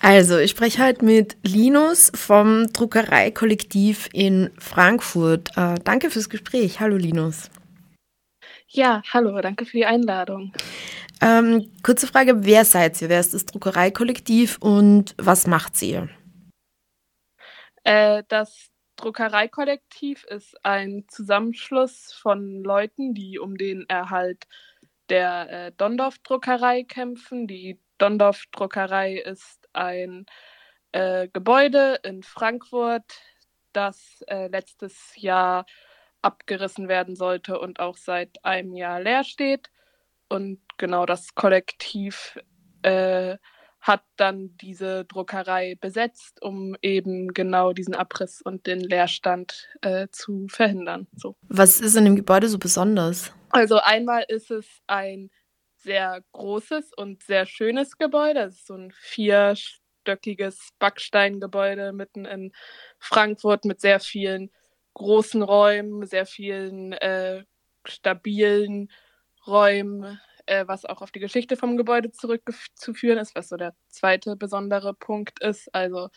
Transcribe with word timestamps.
Also, 0.00 0.38
ich 0.38 0.52
spreche 0.52 0.84
heute 0.84 1.04
mit 1.04 1.36
Linus 1.42 2.12
vom 2.14 2.72
Druckereikollektiv 2.72 4.08
in 4.12 4.50
Frankfurt. 4.58 5.50
Äh, 5.56 5.74
danke 5.82 6.10
fürs 6.10 6.30
Gespräch. 6.30 6.78
Hallo, 6.78 6.96
Linus. 6.96 7.50
Ja, 8.68 9.02
hallo, 9.12 9.40
danke 9.40 9.64
für 9.64 9.78
die 9.78 9.86
Einladung. 9.86 10.52
Ähm, 11.20 11.72
kurze 11.82 12.06
Frage, 12.06 12.44
wer 12.44 12.64
seid 12.64 13.00
ihr? 13.02 13.08
Wer 13.08 13.18
ist 13.18 13.34
das 13.34 13.46
Druckereikollektiv 13.46 14.58
und 14.60 15.14
was 15.18 15.48
macht 15.48 15.80
ihr? 15.82 16.08
Äh, 17.82 18.22
das 18.28 18.70
Druckereikollektiv 18.96 20.24
ist 20.24 20.64
ein 20.64 21.06
Zusammenschluss 21.08 22.12
von 22.12 22.62
Leuten, 22.62 23.14
die 23.14 23.38
um 23.38 23.56
den 23.56 23.88
Erhalt 23.88 24.46
der 25.08 25.50
äh, 25.50 25.72
Dondorf-Druckerei 25.72 26.84
kämpfen. 26.84 27.46
Die 27.46 27.80
Dondorf-Druckerei 27.98 29.16
ist 29.16 29.67
ein 29.78 30.26
äh, 30.92 31.28
Gebäude 31.28 32.00
in 32.02 32.22
Frankfurt, 32.22 33.04
das 33.72 34.22
äh, 34.26 34.48
letztes 34.48 35.12
Jahr 35.16 35.66
abgerissen 36.22 36.88
werden 36.88 37.16
sollte 37.16 37.58
und 37.58 37.80
auch 37.80 37.96
seit 37.96 38.44
einem 38.44 38.74
Jahr 38.74 39.00
leer 39.00 39.24
steht. 39.24 39.70
Und 40.28 40.60
genau 40.76 41.06
das 41.06 41.34
Kollektiv 41.34 42.38
äh, 42.82 43.36
hat 43.80 44.02
dann 44.16 44.56
diese 44.60 45.04
Druckerei 45.04 45.76
besetzt, 45.80 46.42
um 46.42 46.76
eben 46.82 47.28
genau 47.32 47.72
diesen 47.72 47.94
Abriss 47.94 48.42
und 48.42 48.66
den 48.66 48.80
Leerstand 48.80 49.68
äh, 49.82 50.08
zu 50.10 50.48
verhindern. 50.48 51.06
So. 51.14 51.36
Was 51.42 51.80
ist 51.80 51.96
an 51.96 52.04
dem 52.04 52.16
Gebäude 52.16 52.48
so 52.48 52.58
besonders? 52.58 53.32
Also 53.50 53.78
einmal 53.78 54.24
ist 54.28 54.50
es 54.50 54.66
ein 54.86 55.30
sehr 55.78 56.22
großes 56.32 56.92
und 56.96 57.22
sehr 57.22 57.46
schönes 57.46 57.98
Gebäude. 57.98 58.40
Es 58.40 58.56
ist 58.56 58.66
so 58.66 58.74
ein 58.74 58.92
vierstöckiges 58.92 60.70
Backsteingebäude 60.78 61.92
mitten 61.92 62.24
in 62.24 62.52
Frankfurt 62.98 63.64
mit 63.64 63.80
sehr 63.80 64.00
vielen 64.00 64.50
großen 64.94 65.42
Räumen, 65.42 66.06
sehr 66.06 66.26
vielen 66.26 66.92
äh, 66.92 67.44
stabilen 67.86 68.90
Räumen, 69.46 70.20
äh, 70.46 70.64
was 70.66 70.84
auch 70.84 71.02
auf 71.02 71.12
die 71.12 71.20
Geschichte 71.20 71.56
vom 71.56 71.76
Gebäude 71.76 72.10
zurückzuführen 72.10 73.18
ist, 73.18 73.34
was 73.34 73.48
so 73.48 73.56
der 73.56 73.74
zweite 73.88 74.36
besondere 74.36 74.94
Punkt 74.94 75.40
ist. 75.42 75.72
Also 75.74 76.08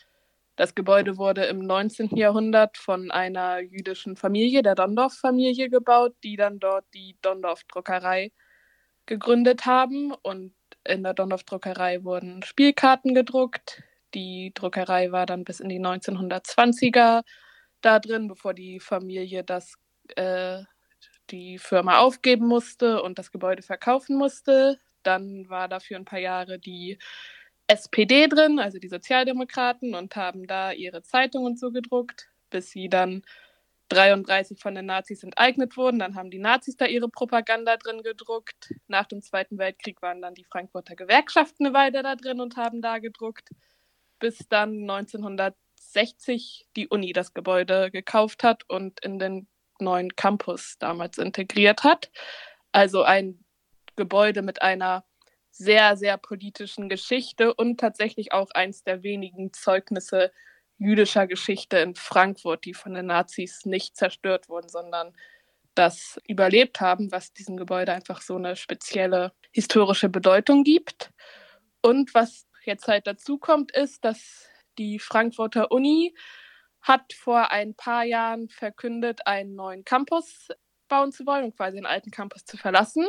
das 0.56 0.76
Gebäude 0.76 1.18
wurde 1.18 1.46
im 1.46 1.60
19. 1.60 2.16
Jahrhundert 2.18 2.78
von 2.78 3.12
einer 3.12 3.60
jüdischen 3.60 4.16
Familie, 4.16 4.64
der 4.64 4.76
Dondorf-Familie, 4.76 5.70
gebaut, 5.70 6.16
die 6.24 6.36
dann 6.36 6.60
dort 6.60 6.86
die 6.94 7.18
Dondorf-Druckerei 7.22 8.32
gegründet 9.06 9.66
haben. 9.66 10.12
Und 10.12 10.54
in 10.84 11.04
der 11.04 11.14
Dondorf-Druckerei 11.14 12.04
wurden 12.04 12.44
Spielkarten 12.44 13.14
gedruckt. 13.14 13.84
Die 14.14 14.52
Druckerei 14.54 15.12
war 15.12 15.26
dann 15.26 15.44
bis 15.44 15.60
in 15.60 15.70
die 15.70 15.80
1920er 15.80 17.24
da 17.82 18.00
drin, 18.00 18.28
bevor 18.28 18.54
die 18.54 18.80
Familie 18.80 19.44
das 19.44 19.76
äh, 20.16 20.64
die 21.30 21.58
Firma 21.58 22.00
aufgeben 22.00 22.48
musste 22.48 23.02
und 23.02 23.18
das 23.18 23.32
Gebäude 23.32 23.62
verkaufen 23.62 24.18
musste. 24.18 24.80
Dann 25.04 25.50
war 25.50 25.68
dafür 25.68 25.98
ein 25.98 26.06
paar 26.06 26.20
Jahre 26.20 26.60
die 26.60 27.00
SPD 27.68 28.28
drin, 28.28 28.60
also 28.60 28.80
die 28.80 28.90
Sozialdemokraten, 28.90 29.96
und 29.96 30.16
haben 30.16 30.46
da 30.46 30.72
ihre 30.74 31.04
Zeitung 31.04 31.46
und 31.46 31.58
so 31.58 31.72
gedruckt, 31.72 32.28
bis 32.50 32.70
sie 32.72 32.90
dann 32.90 33.24
33 33.92 34.60
von 34.60 34.76
den 34.76 34.86
Nazis 34.86 35.24
enteignet 35.24 35.78
wurden. 35.78 36.00
Dann 36.00 36.16
haben 36.16 36.32
die 36.32 36.40
Nazis 36.40 36.78
da 36.78 36.86
ihre 36.86 37.10
Propaganda 37.10 37.78
drin 37.78 38.02
gedruckt. 38.04 38.74
Nach 38.88 39.06
dem 39.06 39.22
Zweiten 39.22 39.58
Weltkrieg 39.58 40.02
waren 40.02 40.22
dann 40.22 40.34
die 40.34 40.46
Frankfurter 40.46 40.96
Gewerkschaften 40.96 41.66
eine 41.66 41.76
Weile 41.76 42.04
da 42.04 42.16
drin 42.16 42.40
und 42.40 42.58
haben 42.58 42.82
da 42.82 43.00
gedruckt, 43.00 43.50
bis 44.20 44.40
dann 44.50 44.90
1960 44.90 46.68
die 46.76 46.88
Uni 46.88 47.14
das 47.14 47.34
Gebäude 47.34 47.92
gekauft 47.92 48.44
hat 48.44 48.64
und 48.70 49.04
in 49.04 49.20
den 49.20 49.48
neuen 49.80 50.16
Campus 50.16 50.78
damals 50.80 51.18
integriert 51.18 51.84
hat. 51.84 52.12
Also 52.72 53.04
ein 53.04 53.44
Gebäude 53.96 54.42
mit 54.42 54.62
einer 54.62 55.04
sehr, 55.52 55.98
sehr 55.98 56.18
politischen 56.18 56.88
Geschichte 56.88 57.54
und 57.54 57.80
tatsächlich 57.80 58.32
auch 58.32 58.52
eins 58.52 58.84
der 58.84 59.04
wenigen 59.04 59.52
Zeugnisse 59.52 60.32
jüdischer 60.82 61.28
Geschichte 61.28 61.78
in 61.78 61.96
Frankfurt, 61.96 62.66
die 62.66 62.74
von 62.74 62.94
den 62.94 63.06
Nazis 63.06 63.66
nicht 63.66 63.96
zerstört 63.96 64.50
wurden, 64.50 64.68
sondern 64.68 65.14
das 65.76 66.20
überlebt 66.28 66.82
haben, 66.82 67.12
was 67.12 67.34
diesem 67.34 67.56
Gebäude 67.56 67.94
einfach 67.94 68.22
so 68.22 68.36
eine 68.36 68.56
spezielle 68.56 69.32
historische 69.52 70.10
Bedeutung 70.10 70.64
gibt. 70.64 71.12
Und 71.82 72.14
was 72.16 72.48
jetzt 72.66 72.88
halt 72.88 73.06
dazu 73.08 73.38
kommt, 73.38 73.72
ist, 73.72 74.04
dass 74.04 74.50
die 74.78 74.98
Frankfurter 74.98 75.72
Uni 75.72 76.16
hat 76.82 77.14
vor 77.14 77.52
ein 77.52 77.76
paar 77.76 78.04
Jahren 78.04 78.50
verkündet, 78.50 79.28
einen 79.28 79.54
neuen 79.54 79.86
Campus 79.86 80.48
bauen 80.88 81.12
zu 81.12 81.26
wollen 81.28 81.46
und 81.46 81.56
quasi 81.56 81.78
den 81.78 81.86
alten 81.86 82.10
Campus 82.10 82.44
zu 82.44 82.58
verlassen. 82.58 83.08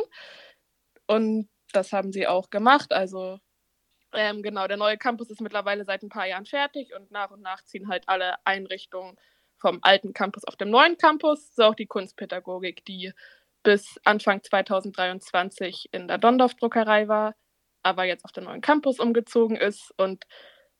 Und 1.07 1.49
das 1.71 1.91
haben 1.91 2.11
sie 2.11 2.27
auch 2.27 2.51
gemacht. 2.51 2.93
Also 2.93 3.39
ähm, 4.13 4.43
genau, 4.43 4.67
der 4.67 4.77
neue 4.77 4.97
Campus 4.97 5.29
ist 5.29 5.41
mittlerweile 5.41 5.85
seit 5.85 6.03
ein 6.03 6.09
paar 6.09 6.27
Jahren 6.27 6.45
fertig 6.45 6.93
und 6.95 7.11
nach 7.11 7.31
und 7.31 7.41
nach 7.41 7.63
ziehen 7.63 7.87
halt 7.87 8.03
alle 8.07 8.35
Einrichtungen 8.45 9.17
vom 9.57 9.79
alten 9.81 10.13
Campus 10.13 10.43
auf 10.45 10.55
dem 10.55 10.69
neuen 10.69 10.97
Campus, 10.97 11.55
so 11.55 11.63
auch 11.63 11.75
die 11.75 11.85
Kunstpädagogik, 11.85 12.83
die 12.85 13.13
bis 13.63 13.99
Anfang 14.03 14.43
2023 14.43 15.89
in 15.91 16.07
der 16.07 16.17
Dondorf-Druckerei 16.17 17.07
war, 17.07 17.35
aber 17.81 18.03
jetzt 18.03 18.25
auf 18.25 18.33
den 18.33 18.43
neuen 18.43 18.61
Campus 18.61 18.99
umgezogen 18.99 19.55
ist. 19.55 19.93
Und 19.97 20.25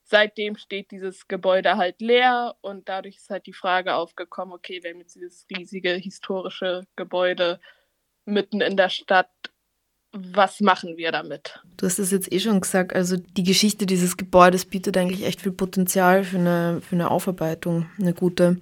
seitdem 0.03 0.57
steht 0.57 0.91
dieses 0.91 1.27
Gebäude 1.27 1.77
halt 1.77 2.01
leer 2.01 2.55
und 2.61 2.89
dadurch 2.89 3.17
ist 3.17 3.29
halt 3.29 3.45
die 3.45 3.53
Frage 3.53 3.95
aufgekommen, 3.95 4.53
okay, 4.53 4.83
wir 4.83 4.91
haben 4.91 4.99
jetzt 4.99 5.15
dieses 5.15 5.45
riesige 5.49 5.93
historische 5.93 6.83
Gebäude 6.97 7.61
mitten 8.25 8.61
in 8.61 8.77
der 8.77 8.89
Stadt, 8.89 9.31
was 10.13 10.61
machen 10.61 10.95
wir 10.95 11.11
damit? 11.11 11.59
Du 11.77 11.87
hast 11.87 11.97
es 11.97 12.11
jetzt 12.11 12.31
eh 12.31 12.39
schon 12.39 12.61
gesagt, 12.61 12.95
also 12.95 13.17
die 13.17 13.43
Geschichte 13.43 13.87
dieses 13.87 14.15
Gebäudes 14.15 14.65
bietet 14.65 14.95
eigentlich 14.95 15.25
echt 15.25 15.41
viel 15.41 15.51
Potenzial 15.51 16.23
für 16.23 16.37
eine, 16.37 16.81
für 16.81 16.95
eine 16.95 17.09
Aufarbeitung, 17.09 17.87
eine 17.99 18.13
gute. 18.13 18.61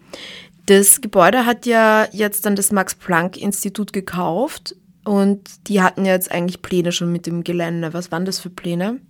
Das 0.65 1.01
Gebäude 1.01 1.45
hat 1.45 1.65
ja 1.65 2.07
jetzt 2.13 2.45
dann 2.45 2.55
das 2.55 2.71
Max-Planck-Institut 2.71 3.91
gekauft 3.91 4.75
und 5.03 5.67
die 5.67 5.81
hatten 5.81 6.05
ja 6.05 6.13
jetzt 6.13 6.31
eigentlich 6.31 6.61
Pläne 6.61 6.93
schon 6.93 7.11
mit 7.11 7.25
dem 7.25 7.43
Gelände. 7.43 7.93
Was 7.93 8.11
waren 8.11 8.25
das 8.25 8.39
für 8.39 8.49
Pläne? 8.49 9.01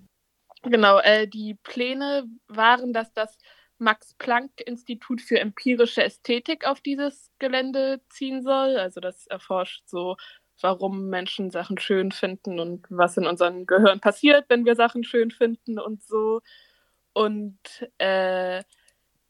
Genau, 0.64 1.00
äh, 1.00 1.28
die 1.28 1.58
Pläne 1.64 2.26
waren, 2.48 2.94
dass 2.94 3.14
das 3.14 3.38
Max-Planck-Institut 3.78 5.22
für 5.22 5.40
empirische 5.40 6.04
Ästhetik 6.04 6.66
auf 6.66 6.82
dieses 6.82 7.32
Gelände 7.40 8.02
ziehen 8.10 8.42
soll. 8.44 8.78
Also 8.78 9.00
das 9.00 9.28
erforscht 9.28 9.84
so, 9.88 10.18
warum 10.62 11.10
Menschen 11.10 11.52
Sachen 11.52 11.78
schön 11.78 12.12
finden 12.12 12.60
und 12.60 12.86
was 12.90 13.18
in 13.18 13.26
unserem 13.26 13.66
Gehirn 13.66 14.00
passiert, 14.00 14.46
wenn 14.50 14.66
wir 14.66 14.76
Sachen 14.76 15.04
schön 15.04 15.32
finden 15.32 15.80
und 15.80 16.04
so. 16.04 16.42
Und 17.14 17.60
äh, 17.98 18.64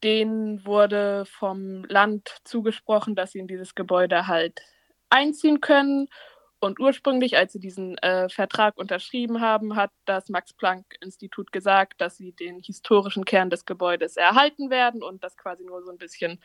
denen 0.03 0.65
wurde 0.65 1.25
vom 1.25 1.83
Land 1.85 2.29
zugesprochen, 2.43 3.15
dass 3.15 3.31
sie 3.31 3.39
in 3.39 3.47
dieses 3.47 3.75
Gebäude 3.75 4.27
halt 4.27 4.61
einziehen 5.09 5.61
können 5.61 6.07
und 6.63 6.79
ursprünglich, 6.79 7.37
als 7.37 7.53
sie 7.53 7.59
diesen 7.59 7.97
äh, 7.97 8.29
Vertrag 8.29 8.77
unterschrieben 8.77 9.41
haben, 9.41 9.75
hat 9.75 9.89
das 10.05 10.29
Max-Planck-Institut 10.29 11.51
gesagt, 11.51 11.99
dass 11.99 12.17
sie 12.17 12.33
den 12.33 12.59
historischen 12.59 13.25
Kern 13.25 13.49
des 13.49 13.65
Gebäudes 13.65 14.15
erhalten 14.15 14.69
werden 14.69 15.01
und 15.01 15.23
das 15.23 15.37
quasi 15.37 15.65
nur 15.65 15.81
so 15.81 15.89
ein 15.89 15.97
bisschen 15.97 16.39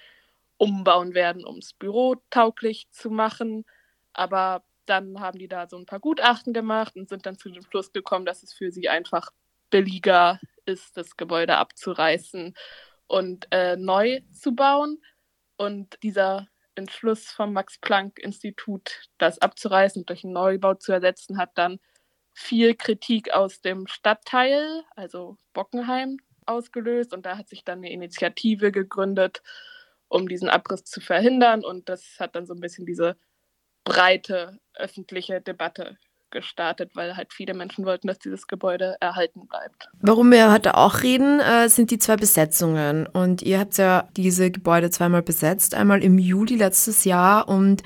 umbauen 0.57 1.13
werden, 1.13 1.45
um 1.45 1.59
es 1.59 1.75
bürotauglich 1.75 2.89
zu 2.93 3.11
machen. 3.11 3.67
Aber 4.15 4.65
dann 4.87 5.21
haben 5.21 5.39
die 5.39 5.49
da 5.49 5.69
so 5.69 5.77
ein 5.77 5.87
paar 5.87 6.01
Gutachten 6.01 6.53
gemacht 6.53 6.97
und 6.97 7.09
sind 7.09 7.27
dann 7.27 7.39
zu 7.39 7.51
dem 7.51 7.63
Schluss 7.63 7.93
gekommen, 7.93 8.27
dass 8.27 8.43
es 8.43 8.53
für 8.53 8.71
sie 8.71 8.89
einfach 8.89 9.31
billiger 9.71 10.41
ist, 10.65 10.97
das 10.97 11.17
Gebäude 11.17 11.57
abzureißen 11.57 12.55
und 13.07 13.47
äh, 13.51 13.77
neu 13.77 14.21
zu 14.33 14.55
bauen. 14.55 15.03
Und 15.57 15.99
dieser 16.03 16.47
Entschluss 16.75 17.31
vom 17.31 17.53
Max-Planck-Institut, 17.53 19.09
das 19.19 19.41
abzureißen 19.41 20.03
und 20.03 20.11
durch 20.11 20.25
einen 20.25 20.35
Neubau 20.35 20.75
zu 20.75 20.93
ersetzen, 20.93 21.39
hat 21.39 21.51
dann 21.55 21.81
viel 22.35 22.75
Kritik 22.75 23.33
aus 23.33 23.63
dem 23.63 23.87
Stadtteil, 23.87 24.85
also 24.95 25.39
Bockenheim, 25.55 26.19
ausgelöst. 26.45 27.15
Und 27.15 27.27
da 27.27 27.39
hat 27.39 27.49
sich 27.49 27.65
dann 27.65 27.79
eine 27.79 27.91
Initiative 27.91 28.73
gegründet, 28.73 29.43
um 30.09 30.29
diesen 30.29 30.51
Abriss 30.51 30.85
zu 30.85 31.01
verhindern. 31.01 31.65
Und 31.65 31.89
das 31.89 32.17
hat 32.21 32.37
dann 32.37 32.47
so 32.47 32.55
ein 32.55 32.61
bisschen 32.61 32.87
diese 32.87 33.17
breite 33.87 34.59
öffentliche 34.75 35.41
Debatte 35.41 35.97
gestartet, 36.31 36.91
weil 36.95 37.17
halt 37.17 37.33
viele 37.33 37.55
Menschen 37.55 37.87
wollten, 37.87 38.09
dass 38.09 38.19
dieses 38.19 38.47
Gebäude 38.49 38.97
erhalten 39.01 39.47
bleibt. 39.47 39.89
Warum 40.01 40.31
wir 40.33 40.53
heute 40.53 40.77
auch 40.77 41.03
reden, 41.03 41.41
äh, 41.41 41.69
sind 41.69 41.91
die 41.91 41.99
zwei 41.99 42.17
Besetzungen. 42.17 43.07
Und 43.07 43.43
ihr 43.43 43.61
habt 43.61 43.79
ja 43.79 44.09
diese 44.17 44.51
Gebäude 44.51 44.91
zweimal 44.91 45.23
besetzt, 45.23 45.75
einmal 45.75 46.03
im 46.03 46.19
Juli 46.19 46.57
letztes 46.57 47.05
Jahr 47.05 47.49
und 47.49 47.83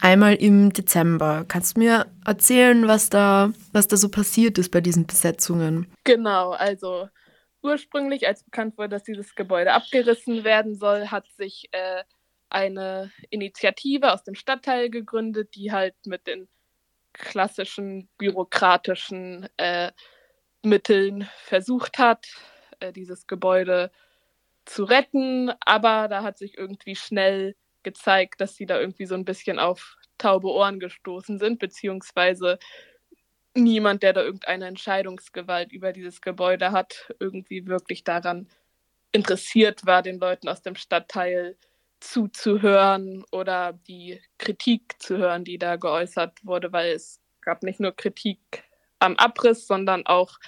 einmal 0.00 0.36
im 0.36 0.72
Dezember. 0.72 1.44
Kannst 1.48 1.76
du 1.76 1.80
mir 1.80 2.06
erzählen, 2.24 2.86
was 2.86 3.10
da, 3.10 3.52
was 3.72 3.88
da 3.88 3.96
so 3.96 4.08
passiert 4.08 4.56
ist 4.56 4.70
bei 4.70 4.80
diesen 4.80 5.06
Besetzungen? 5.06 5.92
Genau, 6.04 6.52
also 6.52 7.08
ursprünglich, 7.60 8.26
als 8.26 8.44
bekannt 8.44 8.78
wurde, 8.78 8.90
dass 8.90 9.02
dieses 9.02 9.34
Gebäude 9.34 9.72
abgerissen 9.72 10.44
werden 10.44 10.76
soll, 10.76 11.08
hat 11.08 11.26
sich 11.36 11.68
äh, 11.72 12.04
eine 12.50 13.10
Initiative 13.30 14.12
aus 14.12 14.24
dem 14.24 14.34
Stadtteil 14.34 14.90
gegründet, 14.90 15.54
die 15.54 15.72
halt 15.72 15.94
mit 16.06 16.26
den 16.26 16.48
klassischen 17.12 18.08
bürokratischen 18.18 19.48
äh, 19.56 19.92
Mitteln 20.62 21.28
versucht 21.44 21.98
hat, 21.98 22.26
äh, 22.80 22.92
dieses 22.92 23.26
Gebäude 23.26 23.90
zu 24.64 24.84
retten. 24.84 25.50
Aber 25.60 26.08
da 26.08 26.22
hat 26.22 26.38
sich 26.38 26.56
irgendwie 26.58 26.96
schnell 26.96 27.56
gezeigt, 27.82 28.40
dass 28.40 28.56
sie 28.56 28.66
da 28.66 28.78
irgendwie 28.78 29.06
so 29.06 29.14
ein 29.14 29.24
bisschen 29.24 29.58
auf 29.58 29.96
taube 30.18 30.48
Ohren 30.48 30.80
gestoßen 30.80 31.38
sind, 31.38 31.58
beziehungsweise 31.58 32.58
niemand, 33.54 34.02
der 34.02 34.12
da 34.12 34.22
irgendeine 34.22 34.66
Entscheidungsgewalt 34.66 35.72
über 35.72 35.92
dieses 35.92 36.20
Gebäude 36.20 36.72
hat, 36.72 37.12
irgendwie 37.18 37.66
wirklich 37.66 38.04
daran 38.04 38.48
interessiert 39.12 39.86
war, 39.86 40.02
den 40.02 40.20
Leuten 40.20 40.48
aus 40.48 40.62
dem 40.62 40.76
Stadtteil 40.76 41.56
zuzuhören 42.00 43.24
oder 43.30 43.72
die 43.72 44.20
Kritik 44.38 44.96
zu 45.00 45.18
hören, 45.18 45.44
die 45.44 45.58
da 45.58 45.76
geäußert 45.76 46.44
wurde, 46.44 46.72
weil 46.72 46.92
es 46.92 47.20
gab 47.42 47.62
nicht 47.62 47.80
nur 47.80 47.92
Kritik 47.92 48.64
am 48.98 49.16
Abriss, 49.16 49.66
sondern 49.66 50.06
auch 50.06 50.38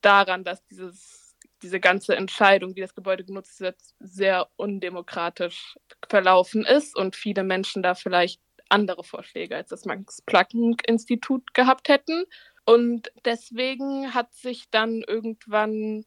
daran, 0.00 0.44
dass 0.44 0.64
dieses, 0.66 1.36
diese 1.62 1.80
ganze 1.80 2.16
Entscheidung, 2.16 2.76
wie 2.76 2.80
das 2.80 2.94
Gebäude 2.94 3.24
genutzt 3.24 3.60
wird, 3.60 3.76
sehr 4.00 4.48
undemokratisch 4.56 5.76
verlaufen 6.08 6.64
ist 6.64 6.96
und 6.96 7.16
viele 7.16 7.44
Menschen 7.44 7.82
da 7.82 7.94
vielleicht 7.94 8.40
andere 8.68 9.04
Vorschläge 9.04 9.56
als 9.56 9.70
das 9.70 9.84
Max-Planck-Institut 9.86 11.54
gehabt 11.54 11.88
hätten. 11.88 12.24
Und 12.64 13.10
deswegen 13.24 14.14
hat 14.14 14.34
sich 14.34 14.70
dann 14.70 15.02
irgendwann 15.06 16.04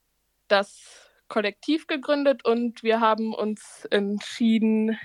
das 0.48 1.11
Kollektiv 1.31 1.88
gegründet 1.88 2.44
und 2.44 2.83
wir 2.83 3.00
haben 3.00 3.33
uns 3.33 3.86
entschieden, 3.89 5.00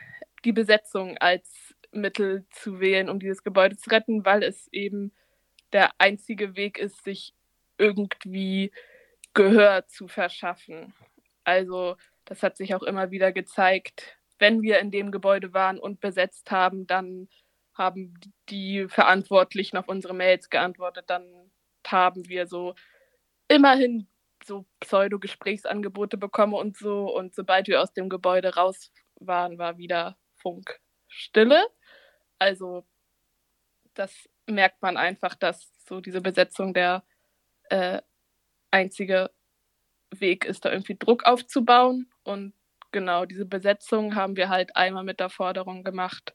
die 0.44 0.50
Besetzung 0.50 1.16
als 1.18 1.76
Mittel 1.92 2.44
zu 2.50 2.80
wählen, 2.80 3.08
um 3.08 3.20
dieses 3.20 3.44
Gebäude 3.44 3.76
zu 3.76 3.90
retten, 3.90 4.24
weil 4.24 4.42
es 4.42 4.66
eben 4.72 5.12
der 5.72 5.92
einzige 5.98 6.56
Weg 6.56 6.78
ist, 6.78 7.04
sich 7.04 7.32
irgendwie 7.78 8.72
Gehör 9.34 9.86
zu 9.86 10.08
verschaffen. 10.08 10.94
Also 11.44 11.94
das 12.24 12.42
hat 12.42 12.56
sich 12.56 12.74
auch 12.74 12.82
immer 12.82 13.12
wieder 13.12 13.30
gezeigt, 13.30 14.18
wenn 14.40 14.62
wir 14.62 14.80
in 14.80 14.90
dem 14.90 15.12
Gebäude 15.12 15.54
waren 15.54 15.78
und 15.78 16.00
besetzt 16.00 16.50
haben, 16.50 16.88
dann 16.88 17.28
haben 17.72 18.14
die 18.48 18.88
Verantwortlichen 18.88 19.76
auf 19.76 19.86
unsere 19.86 20.12
Mails 20.12 20.50
geantwortet, 20.50 21.04
dann 21.06 21.52
haben 21.86 22.28
wir 22.28 22.48
so 22.48 22.74
immerhin 23.46 24.08
so 24.46 24.66
Pseudo-Gesprächsangebote 24.80 26.16
bekommen 26.16 26.54
und 26.54 26.76
so. 26.76 27.14
Und 27.14 27.34
sobald 27.34 27.68
wir 27.68 27.82
aus 27.82 27.92
dem 27.92 28.08
Gebäude 28.08 28.54
raus 28.54 28.92
waren, 29.16 29.58
war 29.58 29.78
wieder 29.78 30.16
Funkstille. 30.36 31.66
Also 32.38 32.86
das 33.94 34.28
merkt 34.46 34.82
man 34.82 34.96
einfach, 34.96 35.34
dass 35.34 35.72
so 35.88 36.00
diese 36.00 36.20
Besetzung 36.20 36.74
der 36.74 37.04
äh, 37.70 38.00
einzige 38.70 39.30
Weg 40.10 40.44
ist, 40.44 40.64
da 40.64 40.70
irgendwie 40.70 40.96
Druck 40.98 41.24
aufzubauen. 41.24 42.10
Und 42.22 42.54
genau 42.92 43.24
diese 43.24 43.46
Besetzung 43.46 44.14
haben 44.14 44.36
wir 44.36 44.48
halt 44.48 44.76
einmal 44.76 45.04
mit 45.04 45.20
der 45.20 45.30
Forderung 45.30 45.84
gemacht, 45.84 46.34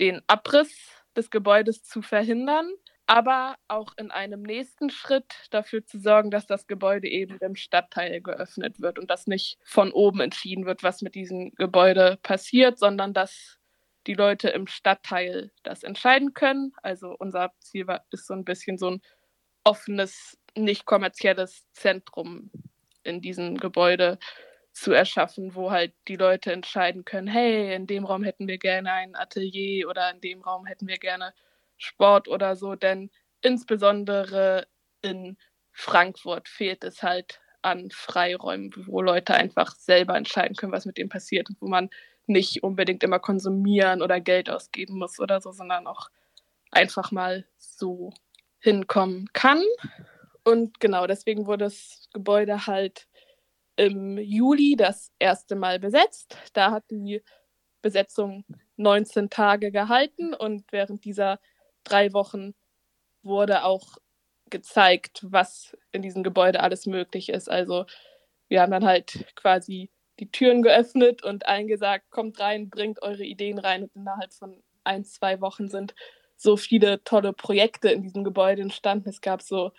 den 0.00 0.22
Abriss 0.26 0.72
des 1.16 1.30
Gebäudes 1.30 1.84
zu 1.84 2.02
verhindern, 2.02 2.70
aber 3.12 3.56
auch 3.68 3.92
in 3.98 4.10
einem 4.10 4.40
nächsten 4.40 4.88
Schritt 4.88 5.34
dafür 5.50 5.84
zu 5.84 5.98
sorgen, 5.98 6.30
dass 6.30 6.46
das 6.46 6.66
Gebäude 6.66 7.08
eben 7.08 7.36
im 7.40 7.56
Stadtteil 7.56 8.22
geöffnet 8.22 8.80
wird 8.80 8.98
und 8.98 9.10
dass 9.10 9.26
nicht 9.26 9.58
von 9.64 9.92
oben 9.92 10.20
entschieden 10.20 10.64
wird, 10.64 10.82
was 10.82 11.02
mit 11.02 11.14
diesem 11.14 11.54
Gebäude 11.56 12.18
passiert, 12.22 12.78
sondern 12.78 13.12
dass 13.12 13.58
die 14.06 14.14
Leute 14.14 14.48
im 14.48 14.66
Stadtteil 14.66 15.50
das 15.62 15.82
entscheiden 15.82 16.32
können. 16.32 16.72
Also 16.82 17.14
unser 17.18 17.52
Ziel 17.58 17.86
war, 17.86 18.02
ist 18.12 18.26
so 18.26 18.32
ein 18.32 18.46
bisschen 18.46 18.78
so 18.78 18.92
ein 18.92 19.02
offenes, 19.62 20.38
nicht 20.56 20.86
kommerzielles 20.86 21.70
Zentrum 21.74 22.50
in 23.02 23.20
diesem 23.20 23.58
Gebäude 23.58 24.18
zu 24.72 24.90
erschaffen, 24.92 25.54
wo 25.54 25.70
halt 25.70 25.92
die 26.08 26.16
Leute 26.16 26.50
entscheiden 26.50 27.04
können, 27.04 27.26
hey, 27.26 27.74
in 27.74 27.86
dem 27.86 28.06
Raum 28.06 28.24
hätten 28.24 28.48
wir 28.48 28.56
gerne 28.56 28.90
ein 28.90 29.16
Atelier 29.16 29.86
oder 29.90 30.10
in 30.12 30.22
dem 30.22 30.40
Raum 30.40 30.64
hätten 30.64 30.88
wir 30.88 30.96
gerne 30.96 31.34
Sport 31.82 32.28
oder 32.28 32.56
so, 32.56 32.74
denn 32.74 33.10
insbesondere 33.42 34.66
in 35.02 35.36
Frankfurt 35.72 36.48
fehlt 36.48 36.84
es 36.84 37.02
halt 37.02 37.40
an 37.62 37.90
Freiräumen, 37.90 38.72
wo 38.86 39.00
Leute 39.00 39.34
einfach 39.34 39.74
selber 39.76 40.16
entscheiden 40.16 40.56
können, 40.56 40.72
was 40.72 40.86
mit 40.86 40.98
dem 40.98 41.08
passiert 41.08 41.48
und 41.48 41.60
wo 41.60 41.68
man 41.68 41.90
nicht 42.26 42.62
unbedingt 42.62 43.02
immer 43.02 43.18
konsumieren 43.18 44.02
oder 44.02 44.20
Geld 44.20 44.50
ausgeben 44.50 44.98
muss 44.98 45.18
oder 45.18 45.40
so, 45.40 45.52
sondern 45.52 45.86
auch 45.86 46.08
einfach 46.70 47.10
mal 47.10 47.46
so 47.58 48.12
hinkommen 48.58 49.28
kann. 49.32 49.62
Und 50.44 50.80
genau 50.80 51.06
deswegen 51.06 51.46
wurde 51.46 51.64
das 51.64 52.08
Gebäude 52.12 52.66
halt 52.66 53.08
im 53.76 54.18
Juli 54.18 54.76
das 54.76 55.12
erste 55.18 55.56
Mal 55.56 55.78
besetzt. 55.78 56.36
Da 56.52 56.70
hat 56.70 56.84
die 56.90 57.22
Besetzung 57.80 58.44
19 58.76 59.30
Tage 59.30 59.72
gehalten 59.72 60.34
und 60.34 60.70
während 60.72 61.04
dieser 61.04 61.40
drei 61.84 62.12
Wochen 62.12 62.54
wurde 63.22 63.64
auch 63.64 63.98
gezeigt, 64.50 65.20
was 65.28 65.76
in 65.92 66.02
diesem 66.02 66.22
Gebäude 66.22 66.60
alles 66.60 66.86
möglich 66.86 67.28
ist. 67.30 67.50
Also 67.50 67.86
wir 68.48 68.60
haben 68.60 68.72
dann 68.72 68.84
halt 68.84 69.26
quasi 69.34 69.90
die 70.20 70.30
Türen 70.30 70.62
geöffnet 70.62 71.22
und 71.24 71.46
allen 71.46 71.66
gesagt, 71.66 72.10
kommt 72.10 72.38
rein, 72.38 72.70
bringt 72.70 73.02
eure 73.02 73.24
Ideen 73.24 73.58
rein. 73.58 73.84
Und 73.84 73.96
innerhalb 73.96 74.32
von 74.32 74.62
ein, 74.84 75.04
zwei 75.04 75.40
Wochen 75.40 75.68
sind 75.68 75.94
so 76.36 76.56
viele 76.56 77.02
tolle 77.04 77.32
Projekte 77.32 77.90
in 77.90 78.02
diesem 78.02 78.24
Gebäude 78.24 78.62
entstanden. 78.62 79.08
Es 79.08 79.20
gab 79.20 79.42
so, 79.42 79.72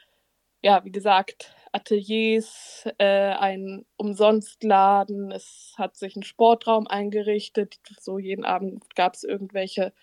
ja, 0.62 0.84
wie 0.86 0.92
gesagt, 0.92 1.54
Ateliers, 1.72 2.86
äh, 2.98 3.34
ein 3.34 3.86
Umsonstladen, 3.98 5.32
es 5.32 5.74
hat 5.78 5.98
sich 5.98 6.16
ein 6.16 6.24
Sportraum 6.24 6.88
eingerichtet. 6.88 7.80
So 8.00 8.18
jeden 8.20 8.46
Abend 8.46 8.84
gab 8.96 9.16
es 9.16 9.24
irgendwelche 9.24 9.94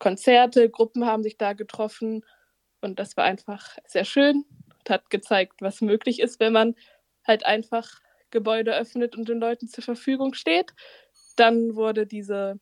Konzerte, 0.00 0.68
Gruppen 0.70 1.06
haben 1.06 1.22
sich 1.22 1.38
da 1.38 1.52
getroffen. 1.52 2.24
Und 2.80 2.98
das 2.98 3.16
war 3.16 3.24
einfach 3.24 3.78
sehr 3.86 4.04
schön 4.04 4.44
und 4.80 4.90
hat 4.90 5.10
gezeigt, 5.10 5.62
was 5.62 5.80
möglich 5.82 6.20
ist, 6.20 6.40
wenn 6.40 6.52
man 6.54 6.74
halt 7.26 7.46
einfach 7.46 8.00
Gebäude 8.30 8.74
öffnet 8.76 9.16
und 9.16 9.28
den 9.28 9.38
Leuten 9.38 9.68
zur 9.68 9.84
Verfügung 9.84 10.34
steht. 10.34 10.72
Dann 11.36 11.76
wurde 11.76 12.06
diese 12.06 12.58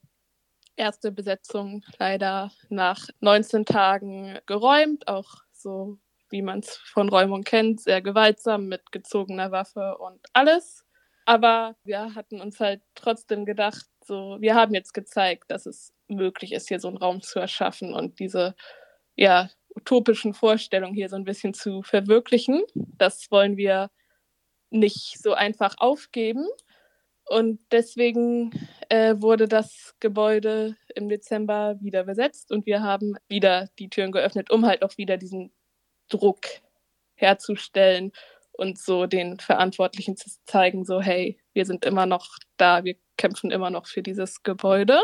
erste 0.76 1.12
Besetzung 1.12 1.85
leider 1.99 2.52
nach 2.71 3.09
19 3.21 3.64
Tagen 3.66 4.38
geräumt, 4.47 5.09
auch 5.09 5.37
so 5.52 5.99
wie 6.30 6.42
man 6.42 6.61
es 6.61 6.76
von 6.76 7.09
Räumung 7.09 7.42
kennt, 7.42 7.80
sehr 7.80 8.02
gewaltsam 8.02 8.66
mit 8.68 8.92
gezogener 8.92 9.50
Waffe 9.50 9.97
und 9.99 10.21
alles. 10.35 10.85
Aber 11.26 11.76
wir 11.85 12.14
hatten 12.14 12.40
uns 12.40 12.61
halt 12.61 12.83
trotzdem 12.95 13.45
gedacht, 13.47 13.87
so, 14.08 14.38
wir 14.40 14.56
haben 14.56 14.74
jetzt 14.74 14.92
gezeigt, 14.92 15.44
dass 15.52 15.66
es 15.66 15.92
möglich 16.08 16.52
ist, 16.52 16.68
hier 16.68 16.80
so 16.80 16.88
einen 16.88 16.96
Raum 16.96 17.22
zu 17.22 17.38
erschaffen 17.38 17.94
und 17.94 18.18
diese 18.18 18.56
ja, 19.14 19.50
utopischen 19.76 20.34
Vorstellungen 20.34 20.94
hier 20.94 21.08
so 21.08 21.16
ein 21.16 21.24
bisschen 21.24 21.54
zu 21.54 21.82
verwirklichen. 21.82 22.62
Das 22.74 23.30
wollen 23.30 23.56
wir 23.56 23.90
nicht 24.70 25.18
so 25.22 25.34
einfach 25.34 25.76
aufgeben. 25.78 26.46
Und 27.24 27.60
deswegen 27.70 28.50
äh, 28.88 29.14
wurde 29.18 29.48
das 29.48 29.94
Gebäude 30.00 30.76
im 30.94 31.08
Dezember 31.08 31.76
wieder 31.80 32.04
besetzt 32.04 32.50
und 32.50 32.64
wir 32.64 32.82
haben 32.82 33.16
wieder 33.28 33.68
die 33.78 33.90
Türen 33.90 34.12
geöffnet, 34.12 34.50
um 34.50 34.64
halt 34.64 34.82
auch 34.82 34.96
wieder 34.96 35.18
diesen 35.18 35.52
Druck 36.08 36.40
herzustellen 37.16 38.12
und 38.52 38.78
so 38.78 39.06
den 39.06 39.38
Verantwortlichen 39.40 40.16
zu 40.16 40.30
zeigen, 40.46 40.84
so 40.86 41.02
hey, 41.02 41.38
wir 41.58 41.66
sind 41.66 41.84
immer 41.84 42.06
noch 42.06 42.38
da, 42.56 42.84
wir 42.84 42.94
kämpfen 43.16 43.50
immer 43.50 43.68
noch 43.68 43.86
für 43.86 44.00
dieses 44.00 44.44
Gebäude. 44.44 45.00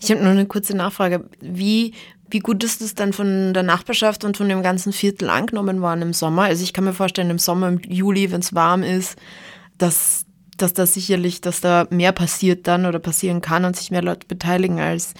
Ich 0.00 0.10
habe 0.10 0.22
nur 0.22 0.32
eine 0.32 0.46
kurze 0.46 0.74
Nachfrage. 0.74 1.28
Wie, 1.40 1.92
wie 2.30 2.38
gut 2.38 2.64
ist 2.64 2.80
es 2.80 2.94
dann 2.94 3.12
von 3.12 3.52
der 3.52 3.62
Nachbarschaft 3.62 4.24
und 4.24 4.38
von 4.38 4.48
dem 4.48 4.62
ganzen 4.62 4.94
Viertel 4.94 5.28
angenommen 5.28 5.82
worden 5.82 6.00
im 6.00 6.12
Sommer? 6.14 6.44
Also 6.44 6.64
ich 6.64 6.72
kann 6.72 6.84
mir 6.84 6.94
vorstellen, 6.94 7.28
im 7.28 7.38
Sommer, 7.38 7.68
im 7.68 7.78
Juli, 7.80 8.32
wenn 8.32 8.40
es 8.40 8.54
warm 8.54 8.82
ist, 8.82 9.18
dass, 9.76 10.24
dass 10.56 10.72
da 10.72 10.86
sicherlich, 10.86 11.42
dass 11.42 11.60
da 11.60 11.86
mehr 11.90 12.12
passiert 12.12 12.66
dann 12.66 12.86
oder 12.86 12.98
passieren 12.98 13.42
kann 13.42 13.66
und 13.66 13.76
sich 13.76 13.90
mehr 13.90 14.02
Leute 14.02 14.26
beteiligen 14.26 14.80
als, 14.80 15.12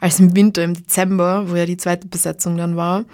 als 0.00 0.18
im 0.18 0.34
Winter, 0.34 0.64
im 0.64 0.74
Dezember, 0.74 1.48
wo 1.48 1.54
ja 1.54 1.64
die 1.64 1.76
zweite 1.76 2.08
Besetzung 2.08 2.56
dann 2.56 2.74
war. 2.74 3.04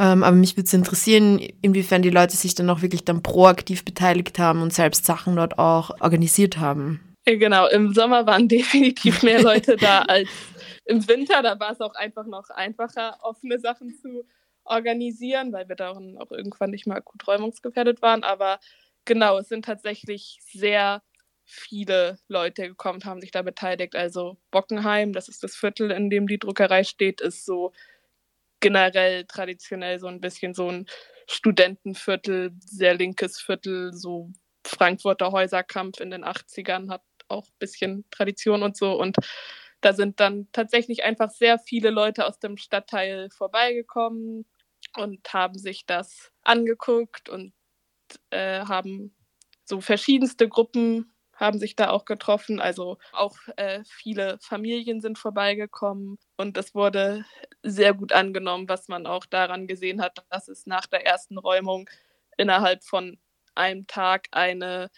Ähm, 0.00 0.24
aber 0.24 0.34
mich 0.34 0.56
würde 0.56 0.66
es 0.66 0.72
interessieren, 0.72 1.38
inwiefern 1.60 2.00
die 2.00 2.08
Leute 2.08 2.34
sich 2.34 2.54
dann 2.54 2.70
auch 2.70 2.80
wirklich 2.80 3.04
dann 3.04 3.22
proaktiv 3.22 3.84
beteiligt 3.84 4.38
haben 4.38 4.62
und 4.62 4.72
selbst 4.72 5.04
Sachen 5.04 5.36
dort 5.36 5.58
auch 5.58 5.90
organisiert 6.00 6.56
haben. 6.56 7.14
Genau, 7.26 7.68
im 7.68 7.92
Sommer 7.92 8.26
waren 8.26 8.48
definitiv 8.48 9.22
mehr 9.22 9.42
Leute 9.42 9.76
da 9.76 10.00
als 10.08 10.30
im 10.86 11.06
Winter. 11.06 11.42
Da 11.42 11.60
war 11.60 11.72
es 11.72 11.82
auch 11.82 11.94
einfach 11.94 12.24
noch 12.24 12.48
einfacher, 12.48 13.18
offene 13.20 13.58
Sachen 13.58 13.94
zu 13.94 14.24
organisieren, 14.64 15.52
weil 15.52 15.68
wir 15.68 15.76
darin 15.76 16.16
auch 16.18 16.30
irgendwann 16.30 16.70
nicht 16.70 16.86
mal 16.86 16.96
akut 16.96 17.28
räumungsgefährdet 17.28 18.00
waren. 18.00 18.24
Aber 18.24 18.58
genau, 19.04 19.38
es 19.38 19.50
sind 19.50 19.66
tatsächlich 19.66 20.38
sehr 20.50 21.02
viele 21.44 22.18
Leute 22.26 22.68
gekommen, 22.68 23.04
haben 23.04 23.20
sich 23.20 23.32
da 23.32 23.42
beteiligt. 23.42 23.96
Also 23.96 24.38
Bockenheim, 24.50 25.12
das 25.12 25.28
ist 25.28 25.44
das 25.44 25.54
Viertel, 25.56 25.90
in 25.90 26.08
dem 26.08 26.26
die 26.26 26.38
Druckerei 26.38 26.84
steht, 26.84 27.20
ist 27.20 27.44
so 27.44 27.72
generell 28.60 29.24
traditionell 29.24 29.98
so 29.98 30.06
ein 30.06 30.20
bisschen 30.20 30.54
so 30.54 30.70
ein 30.70 30.86
Studentenviertel, 31.28 32.52
sehr 32.60 32.94
linkes 32.94 33.40
Viertel, 33.40 33.92
so 33.92 34.30
Frankfurter 34.66 35.32
Häuserkampf 35.32 36.00
in 36.00 36.10
den 36.10 36.24
80ern 36.24 36.90
hat 36.90 37.02
auch 37.28 37.46
ein 37.46 37.58
bisschen 37.58 38.04
Tradition 38.10 38.62
und 38.62 38.76
so. 38.76 38.92
Und 38.98 39.16
da 39.80 39.92
sind 39.92 40.20
dann 40.20 40.48
tatsächlich 40.52 41.04
einfach 41.04 41.30
sehr 41.30 41.58
viele 41.58 41.90
Leute 41.90 42.26
aus 42.26 42.38
dem 42.38 42.56
Stadtteil 42.56 43.30
vorbeigekommen 43.30 44.44
und 44.96 45.32
haben 45.32 45.58
sich 45.58 45.86
das 45.86 46.32
angeguckt 46.42 47.28
und 47.28 47.52
äh, 48.30 48.60
haben 48.60 49.14
so 49.64 49.80
verschiedenste 49.80 50.48
Gruppen 50.48 51.12
haben 51.40 51.58
sich 51.58 51.74
da 51.74 51.90
auch 51.90 52.04
getroffen. 52.04 52.60
Also 52.60 52.98
auch 53.12 53.36
äh, 53.56 53.82
viele 53.86 54.38
Familien 54.40 55.00
sind 55.00 55.18
vorbeigekommen 55.18 56.18
und 56.36 56.56
das 56.56 56.74
wurde 56.74 57.24
sehr 57.62 57.94
gut 57.94 58.12
angenommen, 58.12 58.68
was 58.68 58.88
man 58.88 59.06
auch 59.06 59.26
daran 59.26 59.66
gesehen 59.66 60.02
hat, 60.02 60.24
dass 60.30 60.48
es 60.48 60.66
nach 60.66 60.86
der 60.86 61.06
ersten 61.06 61.38
Räumung 61.38 61.88
innerhalb 62.36 62.84
von 62.84 63.18
einem 63.54 63.86
Tag 63.86 64.28
eine 64.32 64.90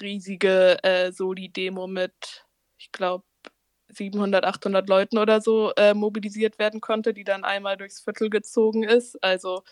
riesige 0.00 0.82
äh, 0.82 1.12
Soli-Demo 1.12 1.86
mit, 1.86 2.46
ich 2.78 2.92
glaube, 2.92 3.24
700, 3.88 4.44
800 4.44 4.88
Leuten 4.88 5.18
oder 5.18 5.40
so 5.40 5.72
äh, 5.76 5.94
mobilisiert 5.94 6.58
werden 6.58 6.80
konnte, 6.80 7.12
die 7.12 7.24
dann 7.24 7.44
einmal 7.44 7.76
durchs 7.76 8.00
Viertel 8.00 8.30
gezogen 8.30 8.84
ist. 8.84 9.22
Also 9.22 9.62